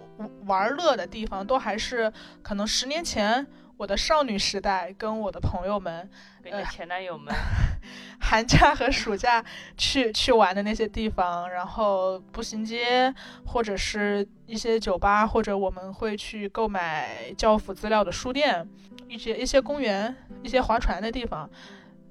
[0.46, 2.12] 玩乐的地方，都还是
[2.42, 6.10] 可能十年前我的少女时代，跟我的朋友们，
[6.50, 7.32] 呃，前男友们，
[8.20, 9.44] 寒假和暑假
[9.76, 13.14] 去去玩的那些地方，然后步行街，
[13.46, 18.68] 或者是一些酒吧，或者我们会去购买教辅资料的书店，
[19.06, 21.48] 一些一些公园，一些划船的地方，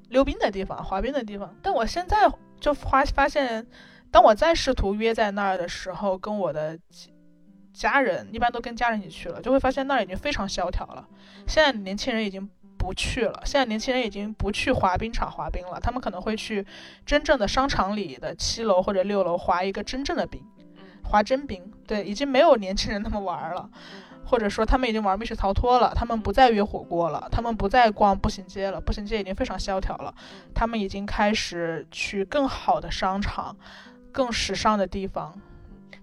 [0.07, 2.31] 溜冰的地方，滑冰的地方，但我现在。
[2.59, 3.65] 就发发现，
[4.11, 6.77] 当我再试图约在那儿的时候，跟我的
[7.73, 11.07] 家人一般都跟家人一起去了，就会发现那儿已经非常萧条了。
[11.47, 16.65] 现在年轻人已经不去了，现在年轻人已经不去滑冰场滑冰了，他们可能会去
[17.05, 20.41] 真正的商场里的七楼或者六楼滑一个真正的冰，
[21.03, 21.71] 滑真冰。
[21.87, 23.69] 对，已经没有年轻人那么玩了。
[24.29, 30.13] 或者说他们已经玩密室逃脱了，他们不再约火锅了，他们不再逛步行街了，步行街已经非常萧条了。
[30.53, 33.57] 他们已经开始去更好的商场，
[34.11, 35.33] 更时尚的地方。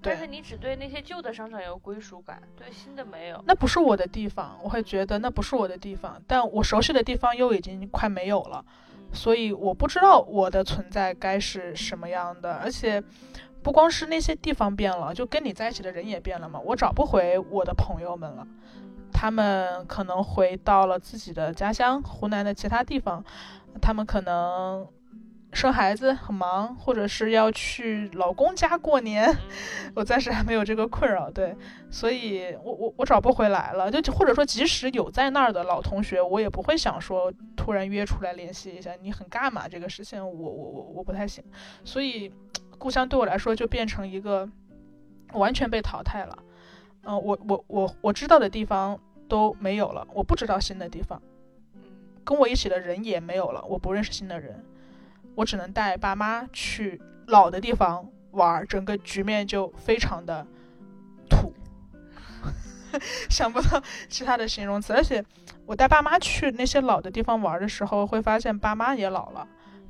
[0.02, 3.40] 但是你只对那些旧的商场有归属感，对新的没有。
[3.46, 8.64] 那不是我的地方，我会觉得那不是我的地方，但我熟悉的地方又已经快没有了，
[9.12, 13.00] 所以我不知道我的存在该是什么样的，而且。
[13.66, 16.60] 不光是那些地方变了，就跟你在一起的人也变了嘛。
[16.64, 18.46] 我找不回我的朋友们了，
[19.12, 23.24] 他们可能回到了自己的家乡，湖南的其他地方。
[23.82, 24.86] 他们可能
[25.52, 29.36] 生孩子很忙，或者是要去老公家过年。
[29.96, 31.52] 我暂时还没有这个困扰，对，
[31.90, 33.90] 所以我我我找不回来了。
[33.90, 38.92] 就或者说，即使有在那儿的老同学，我也不会想说突然约出来联系一下。
[39.02, 39.66] 你很尬嘛？
[39.66, 41.42] 这个事情，我我我我不太行，
[41.82, 42.32] 所以。
[42.78, 44.48] 故乡对我来说就变成一个
[45.32, 46.38] 完全被淘汰了，
[47.02, 51.20] 嗯，我我我我知道的地方都没有了，我不知道新的地方，
[52.24, 54.64] 跟我一起的人也没有了，我不认识新的人，
[55.34, 60.46] 我只能带爸妈去老的地方玩，整个局面就非常的
[61.28, 61.52] 土。
[63.28, 64.92] 想不到其他的形容词。
[64.92, 65.22] 而且
[65.66, 69.46] 我带爸妈去那些老的地方玩的时候，会发现爸妈也老了，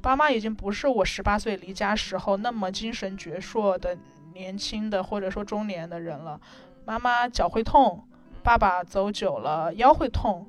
[0.06, 3.98] 爸妈已经不是我十八岁离家时候那么精神矍铄的
[4.34, 6.40] 年轻的或者说中年的人了。
[6.84, 8.06] 妈妈脚会痛，
[8.40, 10.46] 爸爸走久了腰会痛。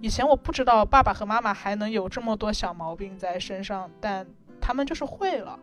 [0.00, 4.26] 以前我不知道爸爸和妈妈还能有这么多小毛病在身上，但
[4.62, 5.60] 他们就是会了。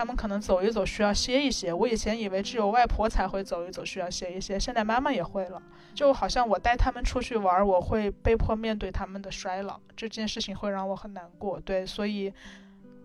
[0.00, 1.70] 他们可能走一走需要歇一歇。
[1.70, 5.62] 我以前以为只有外婆才会走一走需要歇一歇，现在妈妈也会了。
[5.94, 11.60] 就好像我带他们出去玩，我会被迫面对他们的衰老，这件事情会让我很难过。
[11.60, 12.32] 对，所以，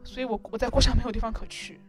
[0.05, 1.81] 所以我我在故乡没有地方可去。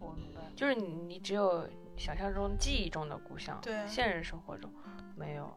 [0.00, 1.68] 我明白，就是你你只有
[1.98, 4.70] 想象中、记忆中的故乡，对，现实生活中
[5.14, 5.54] 没有。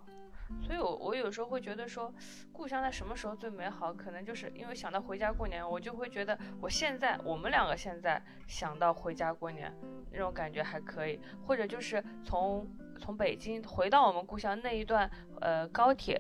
[0.62, 2.14] 所以，我我有时候会觉得说，
[2.52, 3.94] 故乡在什么时候最美好？
[3.94, 9.74] 可能就是因为想到回家过年，我就会觉得我现在我们两个现在想到回家过年
[10.12, 12.68] 那种感觉还可以，或者就是从。
[13.00, 15.10] 从北京回到我们故乡那一段，
[15.42, 16.20] 呃，高铁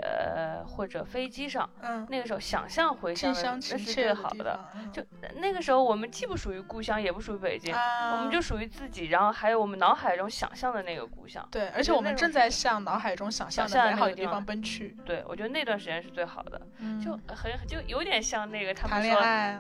[0.67, 4.59] 或者飞机上，嗯，那个时候想象回乡那是最好的。
[4.91, 5.03] 就
[5.35, 9.07] 那个时候，我们既不属于故乡，也不属于北京，我们就属于自己。
[9.07, 11.47] 然后还有我们脑海中想象的那个故乡。
[11.51, 14.97] 对，而且我们正在向脑海中想象的美好的地方奔去。
[15.05, 16.61] 对，我觉得那段时间是最好的，
[17.03, 19.19] 就很就有点像那个他们说，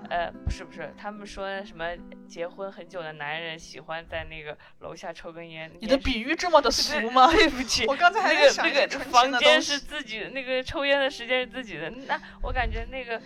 [0.09, 1.85] 呃，不是不是，他们说什么
[2.27, 5.71] 结婚很久的男人喜欢在那个楼下抽根烟。
[5.79, 7.04] 你的比喻这么的俗。
[7.31, 11.89] 对不起，我刚才还那个那个房间是自己的，那个抽烟的时间是自己的。
[12.07, 13.21] 那我感觉那个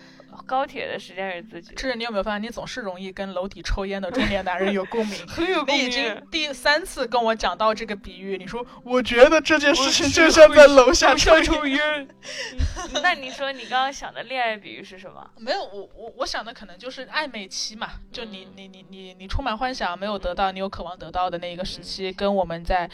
[0.46, 1.74] 高铁的时间是自己的。
[1.76, 5.18] 这是你有没有发现，你总是容易跟楼底抽烟的中年男人有共鸣？
[5.28, 5.84] 很有共鸣。
[5.84, 12.08] 你已经第三次跟我讲到这个比喻，你说我觉得这件事情就像在楼下抽抽烟。
[13.02, 15.30] 那你说你刚刚想的恋爱比喻是什么？
[15.38, 22.90] 没有，我我我想的可能就是暧昧期嘛，就你你你你你充满幻想没有得到，你有渴望得到的那一个时期，跟我们在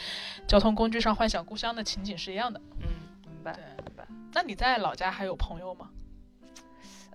[0.47, 2.59] 交通工具上幻想故乡的情景是一样的。
[2.81, 2.87] 嗯，
[3.29, 3.53] 明白。
[3.53, 4.07] 明白。
[4.33, 5.89] 那你在老家还有朋友吗？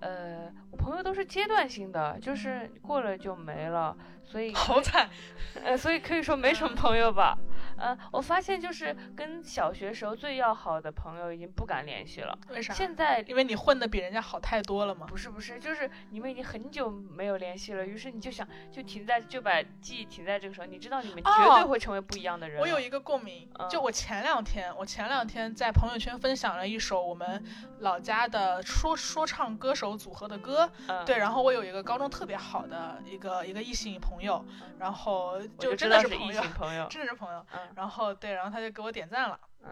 [0.00, 5.08] 呃，我朋友都是阶段性的，就是过了就没了，所以好惨。
[5.62, 7.37] 呃，所以可以说没什么朋友吧。
[7.76, 12.37] 呃，我发现就是跟小学时候最要好的朋友已经不敢联系了。
[12.48, 12.72] 为啥？
[12.72, 15.06] 现在因为你混的比人家好太多了吗？
[15.08, 22.61] 不是不是，就是你们已经很久没有联系了，于是你就想就停在就把记忆停在这个时候，你知道你们绝对会成为不一样的人。
[22.61, 27.42] 我有一个共鸣，就我前两天我前两天在朋友圈分享了一首我们
[27.80, 30.70] 老家的说说唱歌手组合的歌，
[31.04, 34.44] 对，然后我有一个高中特别好的一个一个异性朋友，
[34.79, 37.44] 然后就真的是朋友，朋友，真的是朋友，
[37.77, 39.70] 然后对，然后他就给我点赞了，嗯，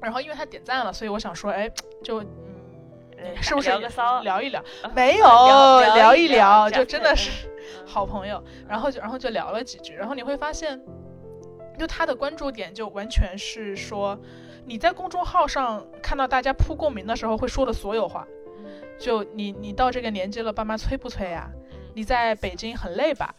[0.00, 1.68] 然后因为他点赞了，所以我想说，哎，
[2.04, 2.22] 就
[3.18, 3.70] 嗯，是不是
[4.22, 4.62] 聊一聊？
[4.94, 5.26] 没有
[5.94, 7.50] 聊一聊，就真的是
[7.84, 8.42] 好朋友。
[8.68, 10.80] 然后就然后就聊了几句，然后你会发现，
[11.78, 14.18] 就他的关注点就完全是说，
[14.64, 18.26] 你在公众号上看到大家铺共鸣的时候会说的所有话，
[18.98, 21.50] 就你你到这个年纪了，爸妈催不催呀？
[21.94, 23.34] 你在北京很累吧？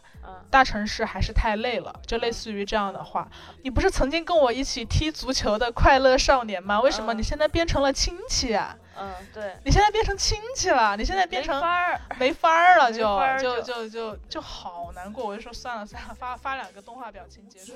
[0.50, 3.28] 大城市还是太累了，就类似于这样的话。
[3.62, 6.80] 你不是曾经跟我一起踢足球的快乐少年吗？
[6.80, 8.76] 为什么你现在变成了亲戚啊？
[9.00, 12.98] 嗯，对，你现在变成亲戚了，你现在变成没法儿，没法儿了，就
[13.38, 15.24] 就就就就好难过。
[15.24, 17.74] 我就说算了算了，发发两个动画表情结束。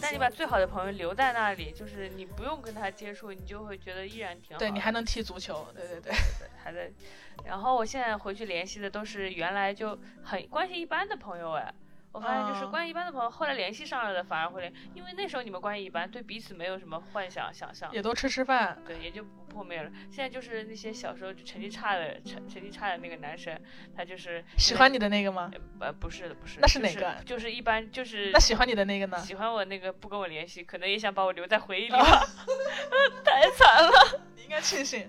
[0.00, 4.58] 但你把最好的朋友留在那里，就是你不用跟他接触，你就会觉得依然挺好。
[4.58, 6.90] 对你还能踢足球，对对对对，还在。
[7.44, 11.72] 然后我现在回去联系的都是原来就很关系一般的朋友哎。
[12.12, 19.90] 我发现就是关系一般的朋友，后来联系上了的反而会联，因为那时候你们关系一般，对彼此没有什么幻想想象，也都吃吃饭，对，也就不破灭了。
[20.10, 23.56] 现在就是那些小时候就成绩差的成成绩差的那个男生，
[23.96, 25.50] 他就是喜欢你的那个吗？
[25.78, 26.58] 呃，不是的，不是。
[26.60, 27.22] 那是哪个？
[27.24, 29.16] 就是一般就是那喜欢你的那个呢？
[29.18, 32.26] 喜欢我那个不跟我联系，可能也想把我留在回忆里吧。
[33.24, 35.08] 太惨了，你应该庆幸。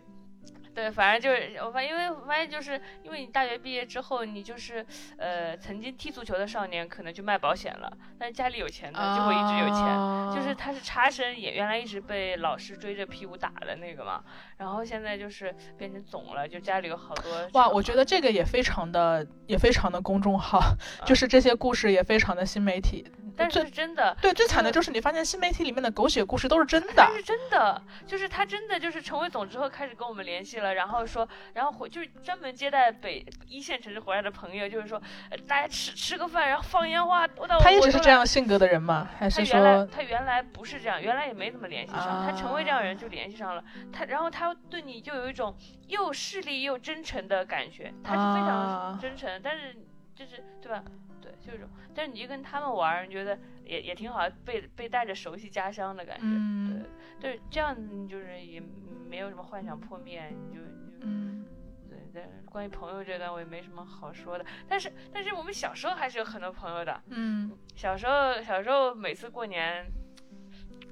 [0.73, 4.85] 对，反正就是我发，因为我发现就是因为你大学毕业之后，你就是
[5.17, 7.91] 呃曾经踢足球的少年，可能就卖保险了。
[8.17, 14.23] 但是家里有钱的就会一直有钱，就是他是差生，也原来一直被老师追着屁股打的那个嘛。
[14.57, 17.49] 然后现在就是变成总了，就家里有好多。
[17.53, 20.61] 哇，我觉得这个也非常的也非常的公众号，
[21.05, 23.05] 就是这些故事也非常的新媒体。
[23.41, 35.01] 但是真的，对，最惨的就是你发现新媒体里面的狗血故事都是真的，是真的，就是他真的就是成为总之后开始跟我们联系了，然后说，然后回就是专门接待北一线城市回来的朋友，就是说
[35.47, 37.27] 大家吃吃个饭，然后放烟花。
[37.59, 39.07] 他一直是这样性格的人吗？
[39.17, 45.55] 还是说他原来不是这样，原来也没怎么联系上，他成为这样人就联系上了，他然后他对你就有一种
[45.87, 49.75] 又势利又真诚的感觉，他是非常真诚，但是
[50.15, 50.83] 就是对吧？
[51.31, 51.69] 对，就是这种。
[51.93, 56.23] 但是你就跟他们玩，你觉得也也挺好，被被带着熟悉家乡的感觉。
[56.25, 56.85] 嗯，
[57.19, 58.61] 对，对，这样子就是也
[59.07, 60.61] 没有什么幻想破灭，你就
[61.01, 61.45] 嗯，
[61.89, 61.97] 对。
[62.13, 64.45] 但是关于朋友这段我也没什么好说的。
[64.67, 67.01] 但是但是我们小时候还是有很多朋友的。
[67.07, 69.85] 嗯，小时候小时候每次过年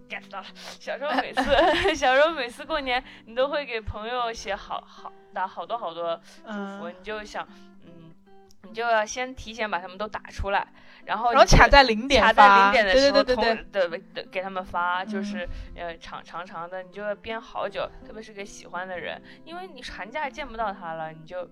[0.09, 0.45] ，get 到了。
[0.55, 1.41] 小时候每次
[1.95, 7.47] 小时候每次过年，你都会给朋友写好好打好多好多祝福，你就想。
[8.69, 10.67] 你就要先提前把他们都打出来，
[11.05, 21.49] 然后然后卡在零点卡在零点的时候同的的给他们发，就是呃长长长的，你就要编好久，特别是给喜欢的人，因为你寒假见不到他了，你就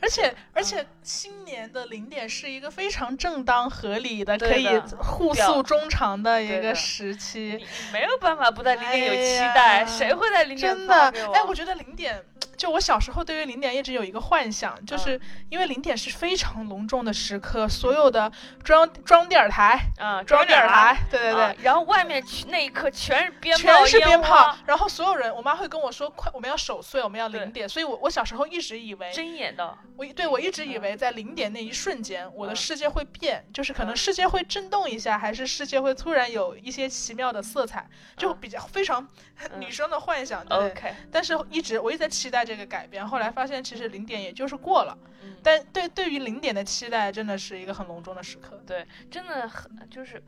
[0.00, 4.66] 而且而且新年的零点是一个非常正当合理的可以
[4.98, 12.24] 互诉衷肠的一个时期，没有办法不在零点有期待，谁会在零点真的哎，我觉得零点。
[12.56, 18.32] 就我小时候对于零点一直有一个幻想，就是因为零点是非常隆重的时刻，所有的
[18.64, 37.86] 装装点台，嗯，装点台，对对对，然后外面那一刻全是鞭炮，全是鞭炮，然后所有人，我妈会跟我说，快，我们要守岁，我们要零点，所以我我小时候一直以为睁眼的，我对我一直以为在零点那一瞬间，我的世界会变，就是可能世界会震动一下，还是世界会突然有一些奇妙的色彩，
[38.16, 39.06] 就比较非常
[39.60, 43.28] 女生的幻想，对，OK，但是一直我一直在期待这个改变，后来。
[43.38, 44.98] 发现其实零点也就是过了，
[45.42, 48.60] 但对对于零点的期待真的是一个很隆重的时刻。
[48.66, 50.22] 对，真的很就是，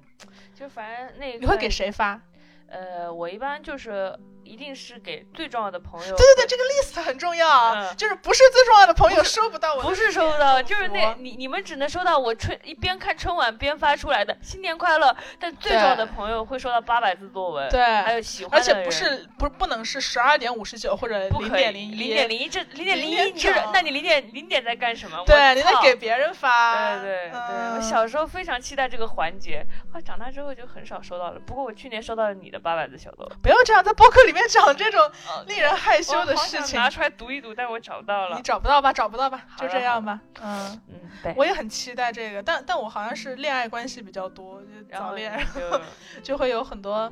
[0.54, 2.20] 就反正那你会给谁发？
[2.68, 4.14] 呃，我一般就是。
[4.44, 6.16] 一定是给最重要的朋友。
[6.16, 9.82] 对对对，这个 list 很重要，就是不是最重要的朋友收不到我。
[9.82, 15.14] 不是收不到，就是那你你们只能收到我春一边看春晚边发出来的新年快乐。
[15.38, 25.22] 但最重要的朋友会收到八百字作文，对，还有喜欢而且不是不不能是十二点五十九或者零点零一，零点零一这零点零一，就是那你零点零点在干什么？
[25.26, 26.96] 对，你在给别人发。
[26.98, 31.40] 对对对，我小时候非常期待这个环节，后长大之后就很少收到了。
[31.40, 33.38] 不过我去年收到了你的八百字小作文。
[33.42, 35.00] 不要这样，在播客里面讲这种。
[35.46, 38.36] 令人害羞的事情，拿出来读一读，但我找不到了。
[38.36, 38.92] 你找不到吧？
[38.92, 39.42] 找不到吧？
[39.56, 40.20] 就这样吧。
[40.42, 41.34] 嗯嗯，对。
[41.36, 45.80] 我也很期待这个，但但我好像是恋爱关系比较多，就早恋，然后
[46.22, 47.10] 就会有很多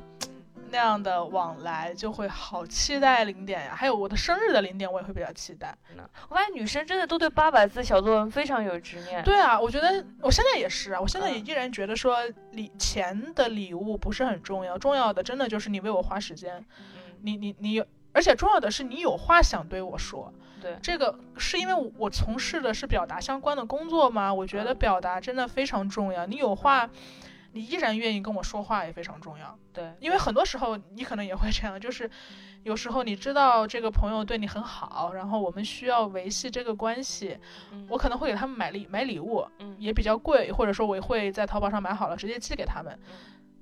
[0.69, 3.73] 那样的往来，就会好期待零点呀。
[3.75, 5.75] 还有我的生日的零点，我也会比较期待。
[6.29, 9.23] 我发现女生真的都对八百字小作文非常有执念。
[9.23, 12.17] 对啊，我觉得我现在也是啊，我现在也依然觉得说
[12.51, 16.63] 礼钱的礼物不是很重要，重要的真的就是你为我花时间。
[17.21, 20.33] 你你你有，而且重要的是你有话想对我说。
[20.61, 24.33] 对，这个是因为我从事的是表达相关的工作吗？
[24.33, 26.25] 我觉得表达真的非常重要。
[26.25, 26.89] 你有话，
[27.53, 29.57] 你依然愿意跟我说话也非常重要。
[29.71, 32.11] 对，因为很多时候你可能也会这样，就是
[32.63, 37.37] 有时候你知道这个朋友对你很好，然后我们需要维系这个关系，
[37.87, 42.99] 我可能会给他们买礼买礼物，嗯也比较贵，或者说我会在淘宝上买好了直接寄给他们。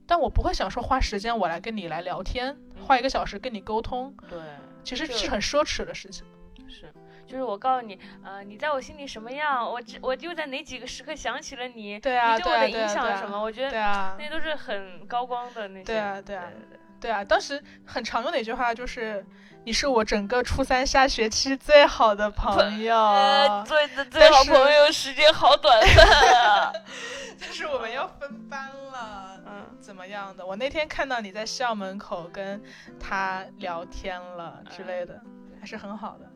[0.08, 2.56] 但我不会想说花时间我来跟你来聊天，
[2.86, 4.40] 花一个小时跟你沟通，对，
[4.84, 6.26] 其实是很奢侈的事情。
[6.70, 6.92] 是，
[7.26, 13.42] 就是我告诉你，呃，你在我心里什么样，我我就在哪几个时刻想起了你，对啊，你对我的影响什么？
[13.42, 15.84] 我觉得，对啊，那都是很高光的那些。
[15.84, 16.77] 对啊，对啊，对
[17.12, 17.24] 啊。
[17.24, 19.26] 当时很常用的一句话就是，
[19.66, 26.74] 你是我整个初三下学期最好的朋友，最的 最好朋友，时间好短暂啊。
[27.40, 30.46] 但是我们要分班了，嗯，怎么样的？
[30.46, 32.60] 我那天看到你在校门口跟
[33.00, 35.22] 他聊天了之类的，
[35.60, 36.32] 还是很好的。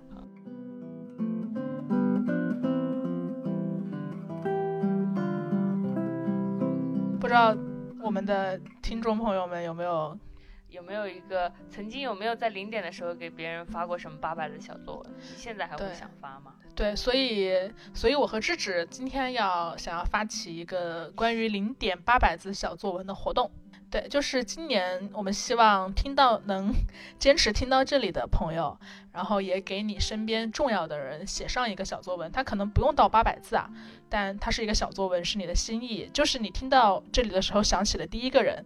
[7.20, 7.56] 不知道
[8.02, 10.18] 我们的听众朋友们有没有？
[10.72, 15.12] 有没有一个曾经有没有在零点的时候给别人发过什么八百的小作文？
[15.20, 16.56] 你现在还会想发吗？
[16.74, 23.52] 对，所以，所以我和芝芝今天要想要发起一个关于零点八百字小作文的活动。
[23.90, 26.74] 对，就是今年我们希望听到能
[27.20, 28.80] 坚持听到这里的朋友，
[29.12, 32.32] 然后也给你身边重要的人写上一个小作文。
[32.32, 33.70] 他可能不用到八百字啊，
[34.08, 38.66] 但它是一个小作文，是你的心意，就是你听到这里的时候想起的第一个人。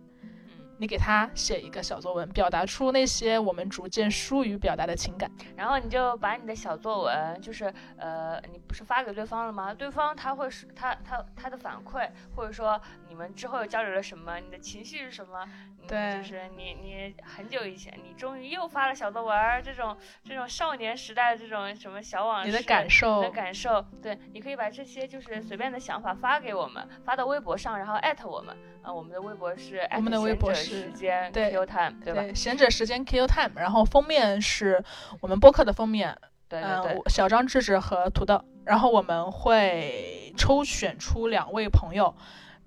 [0.77, 5.31] 你给他写一个小作文，表达出那些我们逐渐疏于表达的情感。
[5.55, 9.73] 然后你就把你的小作文，就是呃，你不是发给对方了吗？
[9.73, 14.39] 对方他会是他他他的反馈，或者说你们之后又交流了什么？
[14.39, 15.47] 你的情绪是什么？
[15.87, 28.55] 对，就是你你很久以前，你终于又发了小作文，这种这种少年时代的这种什么小往事，你的感受，你的感受，对，你可以把这些就是随便的想法发给我们，发到微博上，然后艾特我们。
[28.85, 30.91] 啊，我们的微博是我们的微博是
[31.33, 32.23] 对 Q Time 对吧？
[32.35, 34.83] 闲者时间 Q Time，然后封面是
[35.21, 36.15] 我们播客的封面，
[36.47, 42.15] 对对，小张、智智和土豆，然后我们会抽选出两位朋友，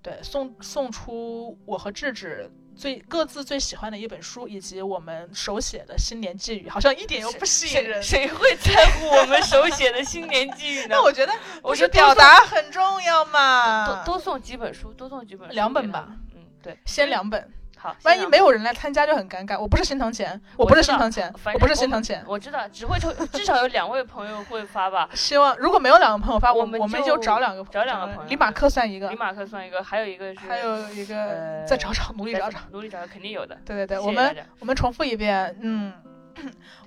[0.03, 2.51] 对，送送出我和智智。
[2.79, 8.01] 最各自最喜欢的一本书，以及我们手写的新年寄语，好像一点又不吸引人。
[8.01, 10.91] 谁会在乎我们手写的新年寄语呢？
[10.95, 13.87] 那我觉得，我觉得表达很重要嘛。
[14.05, 16.07] 多多送几本书，多送几本，两本吧。
[16.37, 17.53] 嗯，对，先两本。
[17.79, 19.59] 好，万一没有人来参加就很尴尬。
[19.59, 22.23] 我不是心疼钱，我不是心疼钱，我不是心疼钱。
[22.27, 25.09] 我知道，只会抽， 至少有两位朋友会发吧。
[25.15, 28.23] 希望如果没有两个朋友发，我们我们就找两个，找两个朋友。
[28.29, 33.57] 李马克算一个，李马克算一个，还有一个是，还有一个再找找，努力找找，努力找找，肯定有的。
[33.65, 35.93] 对对对，我们我们重复一遍，嗯。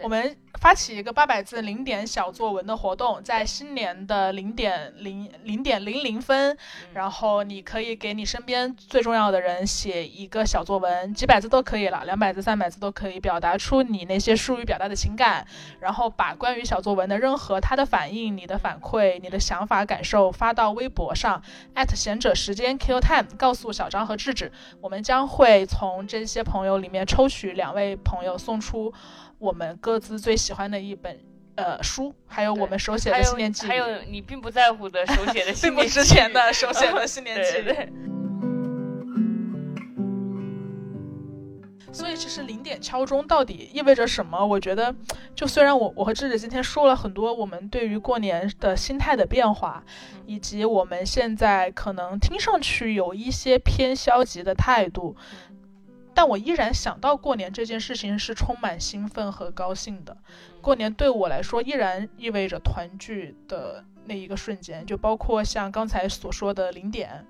[0.01, 6.57] 我们发起一个八百字零点小作文的活动，在新年的零点零零点零零分，
[6.93, 15.45] 然后你可以给你身边最重要的人写一个小作文，几百字都可以了，两百字、三百字都可以，表达出你那些疏于表达的情感，
[15.79, 21.41] 然后把关于小作文的任何他的反应、你的反馈、你的想法、感受发到微博上，@
[21.93, 28.93] 贤者时间 Q Time，告诉小张和智智，我们将会从这些朋友里面抽取两位朋友送出。
[29.41, 31.19] 我们各自最喜欢的一本
[31.55, 37.53] 呃书，还有我们手写的新年记，还有你并不在乎的手写的新年，并不值钱的手写的新年记。
[41.91, 44.45] 所以其实零点敲钟到底意味着什么？
[44.45, 44.95] 我觉得，
[45.35, 49.83] 就虽然我我和智智今天说了很多我们对于过年的心态的变化，
[50.27, 55.15] 以及我们现在可能听上去有一些偏消极的态度。
[56.13, 60.15] 但我依然想到过年这件事情是充满兴奋和高兴的。
[60.61, 67.25] 过年对我来说依然意味着团聚的那一个瞬间，就包括像刚才所说的零点。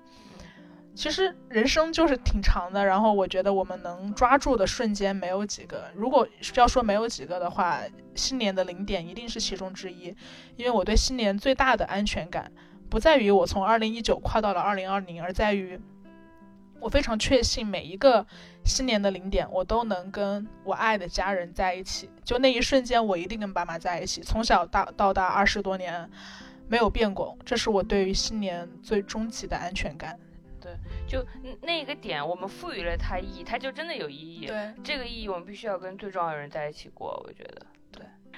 [0.94, 5.90] 其实人生就是挺长的，然后我觉得我们能抓住的瞬间没有几个。
[5.94, 7.80] 如果要说没有几个的话，
[8.14, 10.14] 新年的零点一定是其中之一。
[10.56, 12.52] 因为我对新年最大的安全感，
[12.90, 15.80] 不在于我从二零一九跨到了二零二零，而在于。
[16.80, 18.26] 我非常确信每一个
[18.64, 22.08] 新年的零点，我都能跟我爱的家人在一起。
[22.24, 24.22] 就那一瞬间，我一定跟爸妈在一起。
[24.22, 26.08] 从小到到大二十多年，
[26.68, 27.36] 没有变过。
[27.44, 30.18] 这是我对于新年最终极的安全感。
[30.60, 30.76] 对，
[31.08, 31.26] 就
[31.60, 34.46] 那个点，我们赋予了它意义，它就真的有意义。
[34.46, 37.20] 对，这个意义我们必须要跟最重要的人在一起过。
[37.26, 37.66] 我觉得。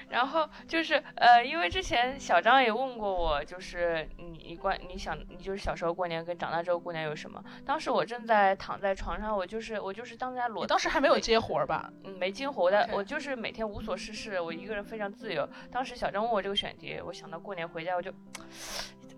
[0.09, 7.43] 然后就是呃，因为之前小张也问过我，就是你你关你想你就是小时候过年跟长大之后过年有什么？
[7.65, 10.63] 当时我正在躺在床上，我就是我就是当家裸。
[10.63, 11.91] 你当时还没有接活吧？
[12.03, 15.47] 嗯，没接活的，我就是每天无所事事，我一个人非常自由。
[15.71, 18.13] 当时小张问我这个选题，我想到过年回家我就。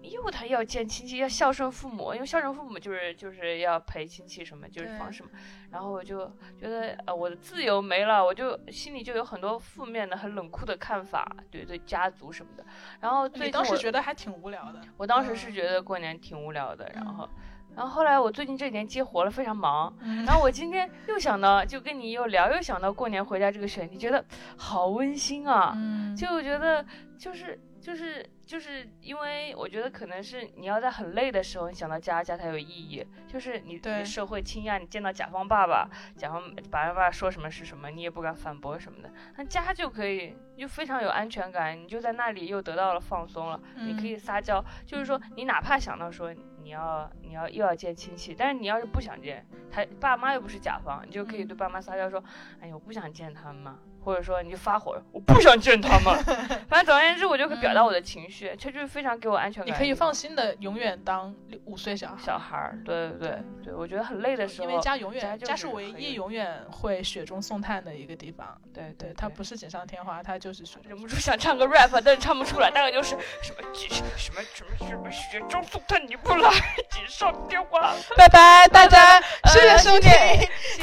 [0.03, 5.29] 又他要见亲戚，要孝顺父母，因为孝顺父母就是就是要陪亲戚什么，就是方式嘛。
[5.69, 12.63] 然后我就觉得呃我的自由没了，我就心里就有很多负面的、很冷酷的看法，对对家族什么的。
[12.99, 14.81] 然后你当时觉得还挺无聊的。
[14.95, 17.29] 我当时是觉得过年挺无聊的，然后
[17.75, 19.93] 然后后来我最近这几年接活了，非常忙。
[20.25, 24.23] 然后我今天又想到，就跟你又聊，又想到过年回家这个选题，觉得
[24.57, 25.75] 好温馨啊，
[26.17, 26.85] 就觉得
[27.19, 28.25] 就是就是。
[28.47, 33.05] 就是因为我觉得可能是你要在很累的时候，你想到家，家才有意义。
[33.27, 39.11] 就是你对社会倾轧，你见到甲方爸爸，甲方爸爸说什么是什么，你也不敢反驳什么的。
[39.35, 43.59] 那家就可以，就非常有安全感，你就在那里又得到了放松了。
[43.75, 52.23] 你可以撒娇，就是说你哪怕想到说你要你要又要见亲戚，但是你要是不想见他爸妈又不是甲方，你就可以对爸妈撒娇说，
[52.61, 53.77] 哎呀我不想见他们嘛。
[54.03, 56.15] 或者说你就发火，我不想见他们。
[56.69, 59.73] 反正总而言之，我就可以表达我的情绪，这就是非常给我安全感。
[59.73, 61.33] 你可以放心的永远当
[61.65, 62.15] 五岁小孩。
[62.23, 68.59] 小孩儿，对对对对，我觉得很累的时候，因为家永远家是唯一永远会雪中送炭的一个地方。
[68.73, 73.09] 对对，它不是锦上添花，它就是忍不住想唱个 rap，但是唱不出来，大概就是
[73.41, 76.49] 什么什么什么什么什么雪中送炭你不来，
[76.89, 77.93] 锦上添花。
[78.15, 80.11] 拜拜，大家谢谢收听，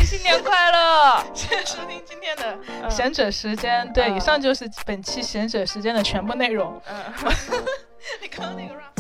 [0.05, 3.14] 新年快乐，谢谢收听今天的闲。
[3.15, 6.79] 者时间对，以上就是本期贤者时间的全部内容。
[8.21, 8.91] 你刚刚那个 rap。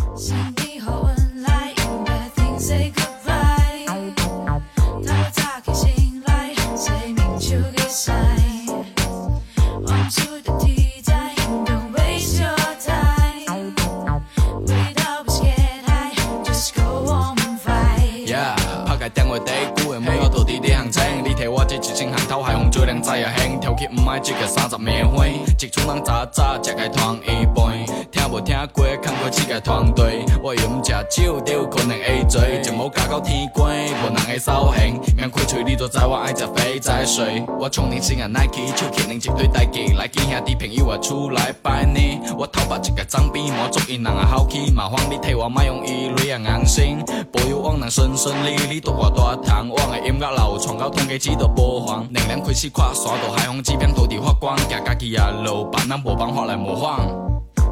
[24.14, 32.62] 买一个三十暝花，一群人早早食个团圆饭，听无听过看过乞丐团队，我饮食酒就可能会醉，
[33.08, 57.00] 到天光，无人会扫兴，硬开嘴你就知我爱食肥仔水，我从年时啊 Nike 手牵拎一堆代志，来见兄弟朋友啊出来拜年，我头发一个脏辫，满足因人啊好气，麻烦你替我莫用伊泪啊硬心，保佑往能顺顺利利，大活大汤，我的音乐流传到通街只都播放，两两开始跨山到海风，只片土地发光，行家己啊路，别人无办法来模仿。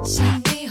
[0.04, 0.68] Happy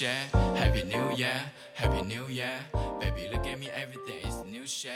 [0.00, 0.08] shit.
[0.56, 1.38] Happy New Year,
[1.74, 2.58] Happy New Year,
[3.00, 4.92] baby look at me every day is new shit.